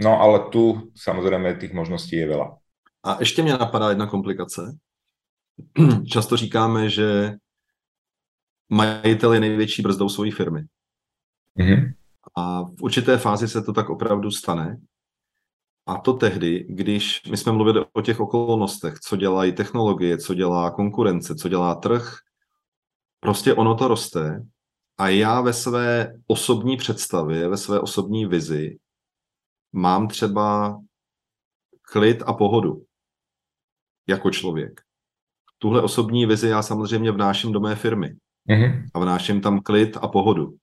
No 0.00 0.20
ale 0.20 0.50
tu 0.50 0.90
samozřejmě 0.94 1.54
těch 1.54 1.72
možností 1.72 2.16
je 2.16 2.28
veľa. 2.28 2.56
A 3.02 3.16
ještě 3.20 3.42
mě 3.42 3.52
napadá 3.52 3.88
jedna 3.88 4.06
komplikace. 4.06 4.76
Často 6.12 6.36
říkáme, 6.36 6.90
že 6.90 7.32
majitel 8.68 9.34
je 9.34 9.40
největší 9.40 9.82
brzdou 9.82 10.08
svojí 10.08 10.30
firmy. 10.30 10.64
Mm-hmm. 11.58 11.92
A 12.36 12.62
v 12.62 12.82
určité 12.82 13.18
fázi 13.18 13.48
se 13.48 13.62
to 13.62 13.72
tak 13.72 13.90
opravdu 13.90 14.30
stane. 14.30 14.80
A 15.86 15.98
to 15.98 16.12
tehdy, 16.12 16.66
když 16.68 17.22
my 17.30 17.36
jsme 17.36 17.52
mluvili 17.52 17.84
o 17.92 18.02
těch 18.02 18.20
okolnostech, 18.20 18.98
co 19.00 19.16
dělají 19.16 19.52
technologie, 19.52 20.18
co 20.18 20.34
dělá 20.34 20.70
konkurence, 20.70 21.34
co 21.34 21.48
dělá 21.48 21.74
trh, 21.74 22.14
prostě 23.20 23.54
ono 23.54 23.74
to 23.74 23.88
roste 23.88 24.42
a 24.98 25.08
já 25.08 25.40
ve 25.40 25.52
své 25.52 26.14
osobní 26.26 26.76
představě, 26.76 27.48
ve 27.48 27.56
své 27.56 27.80
osobní 27.80 28.26
vizi 28.26 28.78
mám 29.72 30.08
třeba 30.08 30.78
klid 31.82 32.22
a 32.26 32.32
pohodu 32.32 32.84
jako 34.08 34.30
člověk. 34.30 34.80
Tuhle 35.58 35.82
osobní 35.82 36.26
vizi 36.26 36.48
já 36.48 36.62
samozřejmě 36.62 37.12
vnáším 37.12 37.52
do 37.52 37.60
mé 37.60 37.76
firmy 37.76 38.16
mm-hmm. 38.48 38.86
a 38.94 38.98
vnáším 38.98 39.40
tam 39.40 39.60
klid 39.60 39.96
a 39.96 40.08
pohodu. 40.08 40.56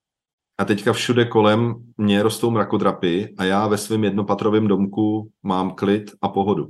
A 0.57 0.65
teďka 0.65 0.93
všude 0.93 1.25
kolem 1.25 1.75
mě 1.97 2.23
rostou 2.23 2.51
mrakodrapy 2.51 3.35
a 3.37 3.43
já 3.43 3.67
ve 3.67 3.77
svém 3.77 4.03
jednopatrovém 4.03 4.67
domku 4.67 5.31
mám 5.43 5.75
klid 5.75 6.11
a 6.21 6.29
pohodu. 6.29 6.67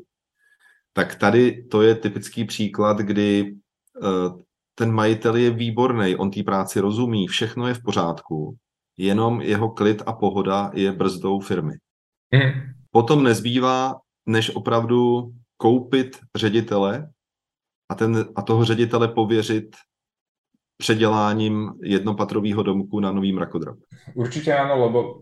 Tak 0.93 1.15
tady 1.15 1.63
to 1.63 1.81
je 1.81 1.95
typický 1.95 2.45
příklad, 2.45 2.97
kdy 2.97 3.55
uh, 4.01 4.41
ten 4.75 4.91
majitel 4.91 5.35
je 5.35 5.49
výborný, 5.51 6.15
on 6.15 6.31
té 6.31 6.43
práci 6.43 6.79
rozumí, 6.79 7.27
všechno 7.27 7.67
je 7.67 7.73
v 7.73 7.83
pořádku, 7.83 8.57
jenom 8.97 9.41
jeho 9.41 9.69
klid 9.69 10.03
a 10.05 10.13
pohoda 10.13 10.71
je 10.73 10.91
brzdou 10.91 11.39
firmy. 11.39 11.73
Mm. 12.31 12.51
Potom 12.91 13.23
nezbývá, 13.23 13.95
než 14.25 14.55
opravdu 14.55 15.31
koupit 15.57 16.17
ředitele 16.35 17.09
a, 17.89 17.95
ten, 17.95 18.25
a 18.35 18.41
toho 18.41 18.65
ředitele 18.65 19.07
pověřit 19.07 19.75
předěláním 20.77 21.73
jednopatrového 21.83 22.63
domku 22.63 22.99
na 22.99 23.11
nový 23.11 23.33
mrakodrap. 23.33 23.77
Určitě 24.13 24.53
ano, 24.53 24.79
lebo 24.79 25.21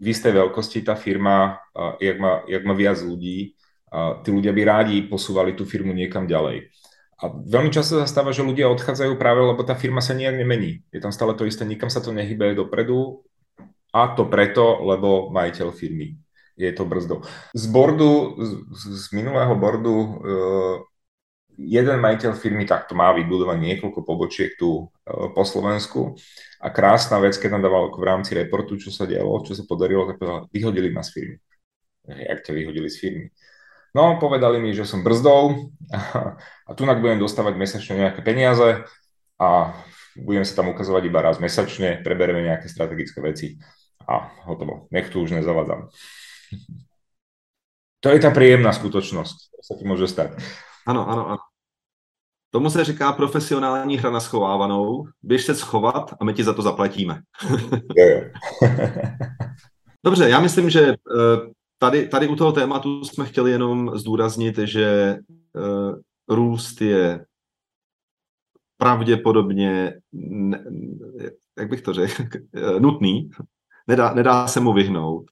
v 0.00 0.06
isté 0.12 0.34
veľkosti 0.34 0.84
tá 0.84 0.94
firma, 0.94 1.56
jak 2.00 2.20
má, 2.20 2.42
jak 2.44 2.64
má 2.66 2.74
viac 2.76 3.00
ľudí, 3.00 3.56
tí 4.22 4.28
ľudia 4.34 4.52
by 4.52 4.62
rádi 4.66 4.96
posúvali 5.06 5.54
tú 5.54 5.64
firmu 5.64 5.94
niekam 5.94 6.26
ďalej. 6.26 6.68
A 7.22 7.30
veľmi 7.30 7.70
často 7.70 8.02
sa 8.02 8.10
stáva, 8.10 8.34
že 8.34 8.44
ľudia 8.44 8.68
odchádzajú 8.68 9.16
práve, 9.16 9.40
lebo 9.40 9.62
tá 9.64 9.78
firma 9.78 10.02
sa 10.02 10.12
nijak 10.12 10.36
nemení. 10.36 10.82
Je 10.92 11.00
tam 11.00 11.14
stále 11.14 11.32
to 11.38 11.46
isté, 11.46 11.64
nikam 11.64 11.88
sa 11.88 12.02
to 12.02 12.12
nehybe 12.12 12.52
dopredu 12.58 13.24
a 13.94 14.12
to 14.12 14.26
preto, 14.26 14.82
lebo 14.82 15.30
majiteľ 15.30 15.72
firmy 15.72 16.18
je 16.58 16.70
to 16.74 16.84
brzdou. 16.84 17.22
Z 17.54 17.64
bordu, 17.70 18.36
z, 18.42 18.50
z 18.98 19.04
minulého 19.14 19.54
bordu 19.56 19.94
uh, 19.94 20.14
jeden 21.56 21.98
majiteľ 22.02 22.34
firmy 22.34 22.66
takto 22.66 22.98
má 22.98 23.14
vybudovať 23.14 23.58
niekoľko 23.58 24.00
pobočiek 24.02 24.54
tu 24.58 24.86
uh, 24.86 25.30
po 25.30 25.42
Slovensku 25.46 26.18
a 26.58 26.68
krásna 26.74 27.22
vec, 27.22 27.38
keď 27.38 27.58
tam 27.58 27.62
dával 27.62 27.94
v 27.94 28.04
rámci 28.04 28.34
reportu, 28.34 28.74
čo 28.74 28.90
sa 28.90 29.06
dialo, 29.06 29.42
čo 29.46 29.54
sa 29.54 29.62
podarilo, 29.68 30.08
tak 30.10 30.18
povedal, 30.18 30.50
vyhodili 30.50 30.90
ma 30.90 31.02
z 31.06 31.10
firmy. 31.14 31.36
Jak 32.04 32.44
ťa 32.44 32.52
vyhodili 32.52 32.88
z 32.90 32.96
firmy? 33.00 33.26
No, 33.94 34.18
povedali 34.18 34.58
mi, 34.58 34.74
že 34.74 34.82
som 34.82 35.06
brzdou 35.06 35.70
a, 35.96 36.34
a 36.66 36.70
tunak 36.74 36.98
budem 36.98 37.22
dostávať 37.22 37.54
mesačne 37.54 37.94
nejaké 38.02 38.20
peniaze 38.26 38.82
a 39.38 39.48
budem 40.18 40.46
sa 40.46 40.62
tam 40.62 40.70
ukazovať 40.70 41.02
iba 41.10 41.22
raz 41.22 41.42
mesačne, 41.42 42.02
preberieme 42.02 42.42
nejaké 42.42 42.70
strategické 42.70 43.18
veci 43.22 43.58
a 44.06 44.30
hotovo. 44.46 44.86
Nech 44.94 45.10
tu 45.10 45.22
už 45.22 45.34
nezavadzam. 45.38 45.90
To 48.04 48.12
je 48.12 48.20
ta 48.20 48.28
príjemná 48.28 48.68
skutočnosť, 48.68 49.36
to 49.48 49.60
sa 49.64 49.80
ti 49.80 49.88
môže 49.88 50.04
stať. 50.04 50.36
Ano, 50.86 51.08
ano, 51.08 51.28
ano. 51.28 51.38
Tomu 52.50 52.70
se 52.70 52.84
říká 52.84 53.12
profesionální 53.12 53.96
hra 53.96 54.10
na 54.10 54.20
schovávanou. 54.20 55.04
Běž 55.22 55.44
se 55.44 55.54
schovat 55.54 56.14
a 56.20 56.24
my 56.24 56.34
ti 56.34 56.44
za 56.44 56.54
to 56.54 56.62
zaplatíme. 56.62 57.22
Dobře, 60.04 60.28
já 60.28 60.40
myslím, 60.40 60.70
že 60.70 60.80
eh, 60.80 60.94
tady, 61.78 62.08
tady 62.08 62.28
u 62.28 62.36
toho 62.36 62.52
tématu 62.52 63.04
jsme 63.04 63.24
chtěli 63.24 63.50
jenom 63.50 63.98
zdůraznit, 63.98 64.58
že 64.58 65.18
uh, 65.54 65.94
růst 66.28 66.80
je 66.80 67.26
pravděpodobně, 68.76 70.00
ne, 70.12 70.64
jak 71.58 71.70
bych 71.70 71.82
to 71.82 71.92
řekl, 71.92 72.22
nutný. 72.78 73.30
Nedá, 73.86 74.14
nedá 74.14 74.46
se 74.46 74.60
mu 74.60 74.72
vyhnout. 74.72 75.24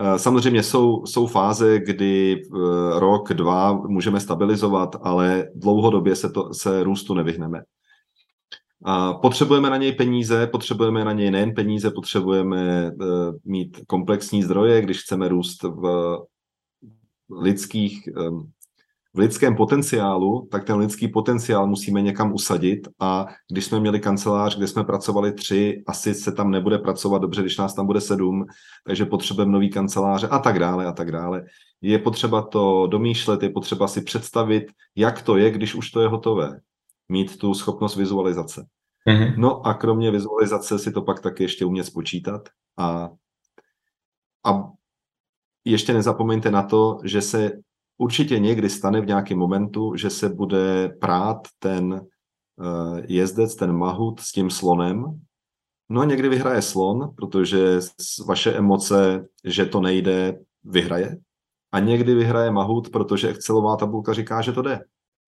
Uh, 0.00 0.16
samozřejmě 0.16 0.62
jsou, 0.62 1.06
jsou 1.06 1.26
fáze, 1.26 1.78
kdy 1.78 2.42
uh, 2.44 2.58
rok, 2.98 3.32
dva 3.32 3.72
můžeme 3.72 4.20
stabilizovat, 4.20 4.96
ale 5.02 5.48
dlouhodobě 5.54 6.16
se, 6.16 6.30
to, 6.30 6.54
se 6.54 6.84
růstu 6.84 7.14
nevyhneme. 7.14 7.62
Potřebujeme 9.22 9.70
na 9.70 9.76
něj 9.76 9.92
peníze, 9.92 10.46
potřebujeme 10.46 11.04
na 11.04 11.12
něj 11.12 11.30
nejen 11.30 11.54
peníze, 11.54 11.90
potřebujeme 11.90 12.90
uh, 12.92 13.06
mít 13.44 13.80
komplexní 13.86 14.42
zdroje, 14.42 14.80
když 14.82 15.00
chceme 15.00 15.28
růst 15.28 15.62
v 15.62 16.18
lidských, 17.40 18.08
v 19.14 19.18
lidském 19.18 19.56
potenciálu, 19.56 20.48
tak 20.50 20.64
ten 20.64 20.76
lidský 20.76 21.08
potenciál 21.08 21.66
musíme 21.66 22.02
někam 22.02 22.32
usadit 22.32 22.88
a 23.00 23.26
když 23.50 23.64
jsme 23.64 23.80
měli 23.80 24.00
kancelář, 24.00 24.56
kde 24.56 24.66
jsme 24.66 24.84
pracovali 24.84 25.32
tři, 25.32 25.82
asi 25.86 26.14
se 26.14 26.32
tam 26.32 26.50
nebude 26.50 26.78
pracovat 26.78 27.18
dobře, 27.18 27.40
když 27.40 27.58
nás 27.58 27.74
tam 27.74 27.86
bude 27.86 28.00
sedm, 28.00 28.44
takže 28.86 29.04
potřebujeme 29.04 29.52
nový 29.52 29.70
kanceláře 29.70 30.28
a 30.28 30.38
tak 30.38 30.58
dále 30.58 30.86
a 30.86 30.92
tak 30.92 31.12
dále. 31.12 31.44
Je 31.80 31.98
potřeba 31.98 32.42
to 32.42 32.86
domýšlet, 32.86 33.42
je 33.42 33.50
potřeba 33.50 33.88
si 33.88 34.02
představit, 34.02 34.64
jak 34.96 35.22
to 35.22 35.36
je, 35.36 35.50
když 35.50 35.74
už 35.74 35.90
to 35.90 36.00
je 36.00 36.08
hotové 36.08 36.60
mít 37.08 37.38
tu 37.38 37.54
schopnost 37.54 37.96
vizualizace. 37.96 38.66
Mm-hmm. 39.08 39.34
No 39.36 39.66
a 39.66 39.74
kromě 39.74 40.10
vizualizace 40.10 40.78
si 40.78 40.92
to 40.92 41.02
pak 41.02 41.20
taky 41.20 41.42
ještě 41.42 41.64
umět 41.64 41.84
spočítat 41.84 42.48
a, 42.78 43.10
a 44.46 44.70
ještě 45.64 45.94
nezapomeňte 45.94 46.50
na 46.50 46.62
to, 46.62 46.98
že 47.04 47.22
se 47.22 47.52
určitě 47.98 48.38
někdy 48.38 48.70
stane 48.70 49.00
v 49.00 49.06
nějakém 49.06 49.38
momentu, 49.38 49.96
že 49.96 50.10
se 50.10 50.28
bude 50.28 50.88
prát 50.88 51.38
ten 51.58 51.92
uh, 51.92 52.98
jezdec, 53.08 53.54
ten 53.54 53.72
mahut 53.72 54.20
s 54.20 54.32
tím 54.32 54.50
slonem. 54.50 55.04
No 55.88 56.00
a 56.00 56.04
někdy 56.04 56.28
vyhraje 56.28 56.62
slon, 56.62 57.14
protože 57.16 57.78
vaše 58.26 58.52
emoce, 58.52 59.26
že 59.44 59.66
to 59.66 59.80
nejde, 59.80 60.38
vyhraje. 60.64 61.16
A 61.72 61.78
někdy 61.78 62.14
vyhraje 62.14 62.50
mahut, 62.50 62.90
protože 62.90 63.28
Excelová 63.28 63.76
tabulka 63.76 64.12
říká, 64.12 64.40
že 64.40 64.52
to 64.52 64.62
jde. 64.62 64.80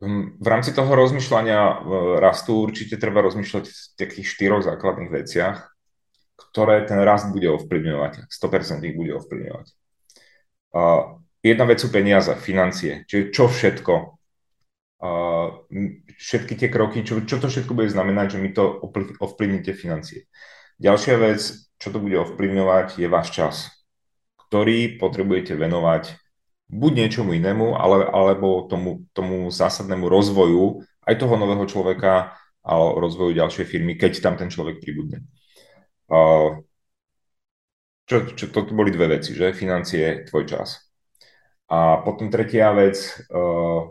Hm, 0.05 0.37
v 0.41 0.47
rámci 0.47 0.77
toho 0.77 0.93
rozmýšľania 0.93 1.61
eh, 1.61 1.77
rastu 2.21 2.53
určite 2.53 3.01
treba 3.01 3.25
rozmýšľať 3.25 3.65
v 3.65 3.77
takých 3.97 4.27
štyroch 4.29 4.63
základných 4.69 5.09
veciach, 5.09 5.73
ktoré 6.37 6.85
ten 6.85 7.01
rast 7.01 7.33
bude 7.33 7.49
ovplyvňovať. 7.49 8.29
100% 8.29 8.85
ich 8.85 8.97
bude 8.97 9.17
ovplyvňovať. 9.17 9.67
Jedna 11.47 11.63
vec 11.63 11.79
sú 11.79 11.95
peniaze, 11.95 12.35
financie, 12.43 13.07
čiže 13.07 13.31
čo 13.31 13.47
všetko, 13.47 13.95
uh, 14.99 15.49
všetky 16.19 16.59
tie 16.59 16.67
kroky, 16.67 17.07
čo, 17.07 17.23
čo 17.23 17.39
to 17.39 17.47
všetko 17.47 17.71
bude 17.71 17.87
znamenať, 17.87 18.35
že 18.35 18.43
mi 18.43 18.51
to 18.51 18.83
ovplyvní 19.23 19.63
tie 19.63 19.71
financie. 19.71 20.27
Ďalšia 20.83 21.15
vec, 21.23 21.39
čo 21.79 21.89
to 21.95 22.03
bude 22.03 22.19
ovplyvňovať, 22.19 22.99
je 22.99 23.07
váš 23.07 23.31
čas, 23.31 23.55
ktorý 24.51 24.99
potrebujete 24.99 25.55
venovať 25.55 26.19
buď 26.67 26.93
niečomu 27.07 27.39
inému, 27.39 27.79
ale, 27.79 28.11
alebo 28.11 28.67
tomu, 28.67 29.07
tomu 29.15 29.47
zásadnému 29.47 30.11
rozvoju 30.11 30.83
aj 31.07 31.15
toho 31.15 31.39
nového 31.39 31.63
človeka 31.71 32.35
a 32.67 32.73
rozvoju 32.75 33.39
ďalšej 33.39 33.71
firmy, 33.71 33.95
keď 33.95 34.19
tam 34.19 34.35
ten 34.35 34.51
človek 34.51 34.83
pribudne. 34.83 35.23
Uh, 36.11 36.67
Čo, 38.07 38.23
čo, 38.39 38.55
to 38.55 38.71
boli 38.71 38.95
dve 38.95 39.19
veci, 39.19 39.35
že? 39.35 39.51
Financie, 39.51 40.23
tvoj 40.31 40.47
čas. 40.47 40.86
A 41.67 41.99
potom 42.07 42.31
tretia 42.31 42.71
vec, 42.71 42.95
uh, 43.35 43.91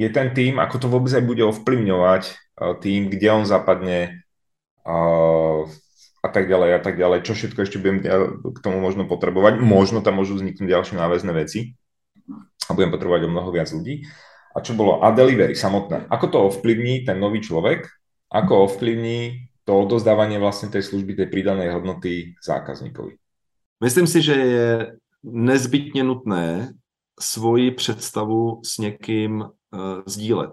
je 0.00 0.08
ten 0.08 0.32
tým, 0.32 0.56
ako 0.56 0.76
to 0.80 0.86
vôbec 0.88 1.12
aj 1.12 1.24
bude 1.28 1.44
ovplyvňovať 1.44 2.22
uh, 2.32 2.74
tým, 2.80 3.12
kde 3.12 3.28
on 3.28 3.44
zapadne 3.44 4.24
uh, 4.88 5.68
a 6.22 6.28
tak 6.30 6.46
ďalej 6.46 6.70
a 6.78 6.80
tak 6.80 6.94
ďalej, 6.96 7.26
čo 7.26 7.34
všetko 7.34 7.58
ešte 7.66 7.82
budem 7.82 7.98
k 8.40 8.58
tomu 8.62 8.78
možno 8.78 9.04
potrebovať. 9.10 9.58
Možno 9.58 10.00
tam 10.00 10.22
môžu 10.22 10.38
vzniknúť 10.38 10.70
ďalšie 10.70 10.94
náväzné 10.94 11.34
veci 11.34 11.74
a 12.66 12.70
budem 12.72 12.94
potrebovať 12.94 13.26
o 13.26 13.32
mnoho 13.34 13.50
viac 13.50 13.68
ľudí. 13.74 14.06
A 14.54 14.62
čo 14.62 14.78
bolo 14.78 15.02
a 15.02 15.10
delivery 15.10 15.58
samotné. 15.58 16.06
Ako 16.06 16.26
to 16.30 16.38
ovplyvní 16.46 17.02
ten 17.02 17.18
nový 17.18 17.42
človek, 17.42 17.90
ako 18.30 18.70
ovplyvní 18.70 19.50
to 19.66 19.72
odozdávanie 19.74 20.38
vlastne 20.38 20.70
tej 20.70 20.86
služby, 20.86 21.18
tej 21.18 21.28
pridanej 21.30 21.74
hodnoty 21.74 22.38
zákazníkovi. 22.38 23.18
Myslím 23.82 24.06
si, 24.06 24.22
že 24.22 24.34
je 24.38 24.68
nezbytně 25.22 26.04
nutné 26.04 26.72
svoji 27.20 27.70
představu 27.70 28.60
s 28.64 28.78
někým 28.78 29.40
uh, 29.40 29.48
sdílet. 30.06 30.50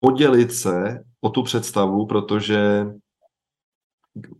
Podělit 0.00 0.52
se 0.52 1.04
o 1.20 1.28
tu 1.30 1.42
představu, 1.42 2.06
protože 2.06 2.86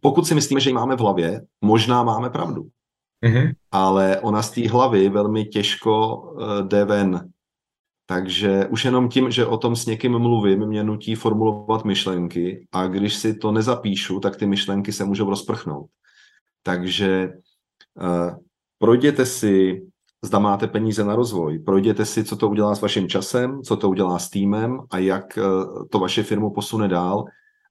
pokud 0.01 0.27
si 0.27 0.35
myslíme, 0.35 0.61
že 0.61 0.71
ji 0.71 0.75
máme 0.75 0.97
v 0.97 1.01
hlavě, 1.01 1.43
možná 1.61 2.03
máme 2.03 2.31
pravdu. 2.31 2.62
Mm-hmm. 3.25 3.53
Ale 3.71 4.21
ona 4.21 4.43
z 4.43 4.51
té 4.51 4.69
hlavy 4.69 5.09
velmi 5.09 5.45
těžko 5.45 6.17
uh, 6.17 6.69
jde 6.69 6.85
ven. 6.85 7.31
Takže 8.07 8.67
už 8.67 8.85
jenom 8.85 9.09
tím, 9.09 9.31
že 9.31 9.47
o 9.47 9.59
tom 9.59 9.77
s 9.77 9.87
někým 9.87 10.19
mluvím, 10.19 10.67
mě 10.67 10.85
nutí 10.85 11.14
formulovat 11.14 11.85
myšlenky 11.85 12.67
a 12.73 12.87
když 12.87 13.17
si 13.17 13.35
to 13.35 13.53
nezapíšu, 13.53 14.21
tak 14.21 14.37
ty 14.37 14.47
myšlenky 14.47 14.93
se 14.93 15.05
můžou 15.05 15.31
rozprchnout. 15.31 15.91
Takže 16.62 17.33
uh, 18.01 18.37
projděte 18.79 19.27
si, 19.27 19.83
zda 20.25 20.38
máte 20.38 20.67
peníze 20.67 21.05
na 21.05 21.17
rozvoj, 21.17 21.59
projděte 21.59 22.05
si, 22.05 22.25
co 22.25 22.37
to 22.37 22.49
udělá 22.49 22.75
s 22.75 22.81
vaším 22.81 23.09
časem, 23.09 23.62
co 23.62 23.77
to 23.77 23.88
udělá 23.88 24.19
s 24.19 24.31
týmem 24.31 24.81
a 24.91 24.99
jak 24.99 25.38
uh, 25.38 25.87
to 25.91 25.99
vaše 25.99 26.23
firmu 26.23 26.51
posune 26.51 26.88
dál, 26.88 27.25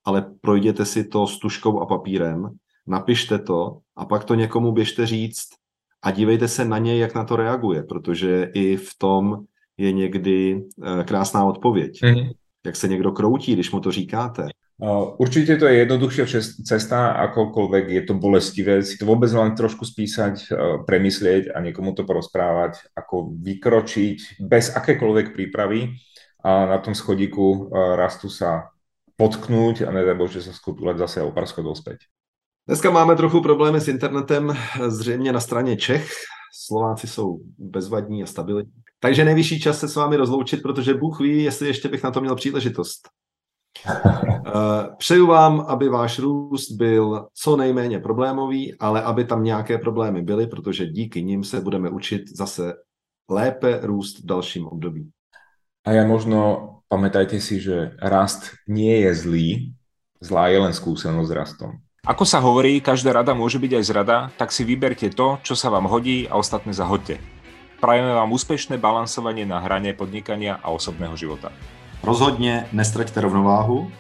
ale 0.06 0.26
projděte 0.42 0.86
si 0.86 1.04
to 1.04 1.28
s 1.28 1.40
tuškou 1.40 1.80
a 1.80 1.86
papírem, 1.86 2.50
napište 2.88 3.40
to 3.40 3.78
a 3.96 4.06
pak 4.06 4.24
to 4.24 4.36
někomu 4.36 4.72
běžte 4.72 5.06
říct 5.06 5.48
a 6.02 6.12
dívejte 6.12 6.48
se 6.48 6.66
na 6.66 6.78
něj, 6.78 7.00
jak 7.00 7.16
na 7.16 7.24
to 7.24 7.36
reaguje, 7.36 7.84
protože 7.84 8.52
i 8.54 8.78
v 8.78 8.90
tom 8.98 9.44
je 9.78 9.92
někdy 9.92 10.56
uh, 10.56 11.04
krásná 11.04 11.46
odpověď. 11.46 12.02
Mm-hmm. 12.04 12.32
Jak 12.66 12.76
se 12.76 12.88
někdo 12.88 13.12
kroutí, 13.12 13.54
když 13.54 13.72
mu 13.72 13.80
to 13.80 13.92
říkáte. 13.92 14.48
Určite 15.18 15.58
to 15.58 15.66
je 15.66 15.82
jednoduchšia 15.82 16.26
cesta, 16.62 17.18
akokoľvek 17.30 17.86
je 17.98 18.02
to 18.06 18.14
bolestivé, 18.14 18.86
si 18.86 18.94
to 19.02 19.10
vôbec 19.10 19.34
len 19.34 19.58
trošku 19.58 19.82
spísať, 19.82 20.54
premyslieť 20.86 21.50
a 21.50 21.58
niekomu 21.66 21.98
to 21.98 22.06
porozprávať, 22.06 22.94
ako 22.94 23.34
vykročiť 23.42 24.38
bez 24.38 24.70
akékoľvek 24.78 25.34
prípravy 25.34 25.98
a 26.46 26.70
na 26.70 26.78
tom 26.78 26.94
schodíku 26.94 27.74
rastu 27.98 28.30
sa 28.30 28.70
potknúť 29.18 29.82
a 29.82 29.90
nedaj 29.90 30.14
Bože 30.14 30.46
sa 30.46 30.54
skutúľať 30.54 31.02
zase 31.10 31.26
o 31.26 31.34
pár 31.34 31.50
schodov 31.50 31.74
späť. 31.74 32.06
Dneska 32.70 32.94
máme 32.94 33.18
trochu 33.18 33.42
problémy 33.42 33.82
s 33.82 33.88
internetem, 33.88 34.54
zřejmě 34.88 35.32
na 35.32 35.40
straně 35.40 35.78
Čech. 35.78 36.12
Slováci 36.54 37.08
jsou 37.08 37.40
bezvadní 37.58 38.24
a 38.24 38.26
stabilní. 38.26 38.70
Takže 39.00 39.26
nejvyšší 39.26 39.60
čas 39.60 39.80
se 39.80 39.88
s 39.88 39.96
vámi 39.96 40.18
rozloučit, 40.18 40.62
protože 40.62 40.94
Bůh 40.94 41.20
ví, 41.20 41.44
jestli 41.44 41.68
ještě 41.68 41.90
bych 41.90 42.04
na 42.04 42.12
to 42.12 42.22
měl 42.22 42.36
příležitost. 42.36 43.10
Eh, 44.48 44.96
přeju 44.98 45.28
vám, 45.28 45.66
aby 45.68 45.90
váš 45.90 46.20
růst 46.20 46.72
byl 46.72 47.28
co 47.34 47.58
nejméně 47.58 48.00
problémový, 48.00 48.80
ale 48.80 49.02
aby 49.02 49.26
tam 49.26 49.44
nějaké 49.44 49.78
problémy 49.78 50.22
byly, 50.22 50.48
protože 50.48 50.88
díky 50.88 51.24
nim 51.24 51.44
se 51.44 51.62
budeme 51.62 51.90
učit 51.90 52.24
zase 52.38 52.74
lépe 53.30 53.80
růst 53.84 54.20
v 54.20 54.26
dalším 54.26 54.68
období. 54.68 55.12
A 55.88 55.96
ja 55.96 56.04
možno, 56.04 56.84
pamätajte 56.92 57.40
si, 57.40 57.64
že 57.64 57.96
rast 58.04 58.60
nie 58.68 59.08
je 59.08 59.12
zlý, 59.16 59.48
zlá 60.20 60.52
je 60.52 60.60
len 60.60 60.76
skúsenosť 60.76 61.30
s 61.32 61.36
rastom. 61.36 61.72
Ako 62.04 62.28
sa 62.28 62.44
hovorí, 62.44 62.84
každá 62.84 63.16
rada 63.16 63.32
môže 63.32 63.56
byť 63.56 63.72
aj 63.72 63.84
zrada, 63.88 64.18
tak 64.36 64.52
si 64.52 64.68
vyberte 64.68 65.08
to, 65.16 65.40
čo 65.48 65.56
sa 65.56 65.72
vám 65.72 65.88
hodí 65.88 66.28
a 66.28 66.36
ostatné 66.36 66.76
zahoďte. 66.76 67.24
Prajeme 67.80 68.12
vám 68.16 68.32
úspešné 68.36 68.76
balansovanie 68.80 69.48
na 69.48 69.64
hrane 69.64 69.96
podnikania 69.96 70.60
a 70.60 70.76
osobného 70.76 71.16
života. 71.16 71.56
Rozhodně 72.04 72.68
nestraťte 72.72 73.22
rovnováhu 73.22 73.92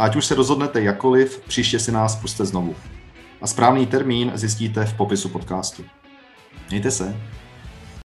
ať 0.00 0.16
už 0.16 0.26
se 0.26 0.34
rozhodnete 0.34 0.82
jakoliv, 0.82 1.42
příště 1.48 1.78
si 1.78 1.92
nás 1.92 2.16
puste 2.16 2.44
znovu. 2.44 2.76
A 3.40 3.46
správný 3.46 3.86
termín 3.86 4.32
zjistíte 4.34 4.84
v 4.84 4.94
popisu 4.94 5.28
podcastu. 5.28 5.84
Mějte 6.70 6.90
se. 6.90 7.16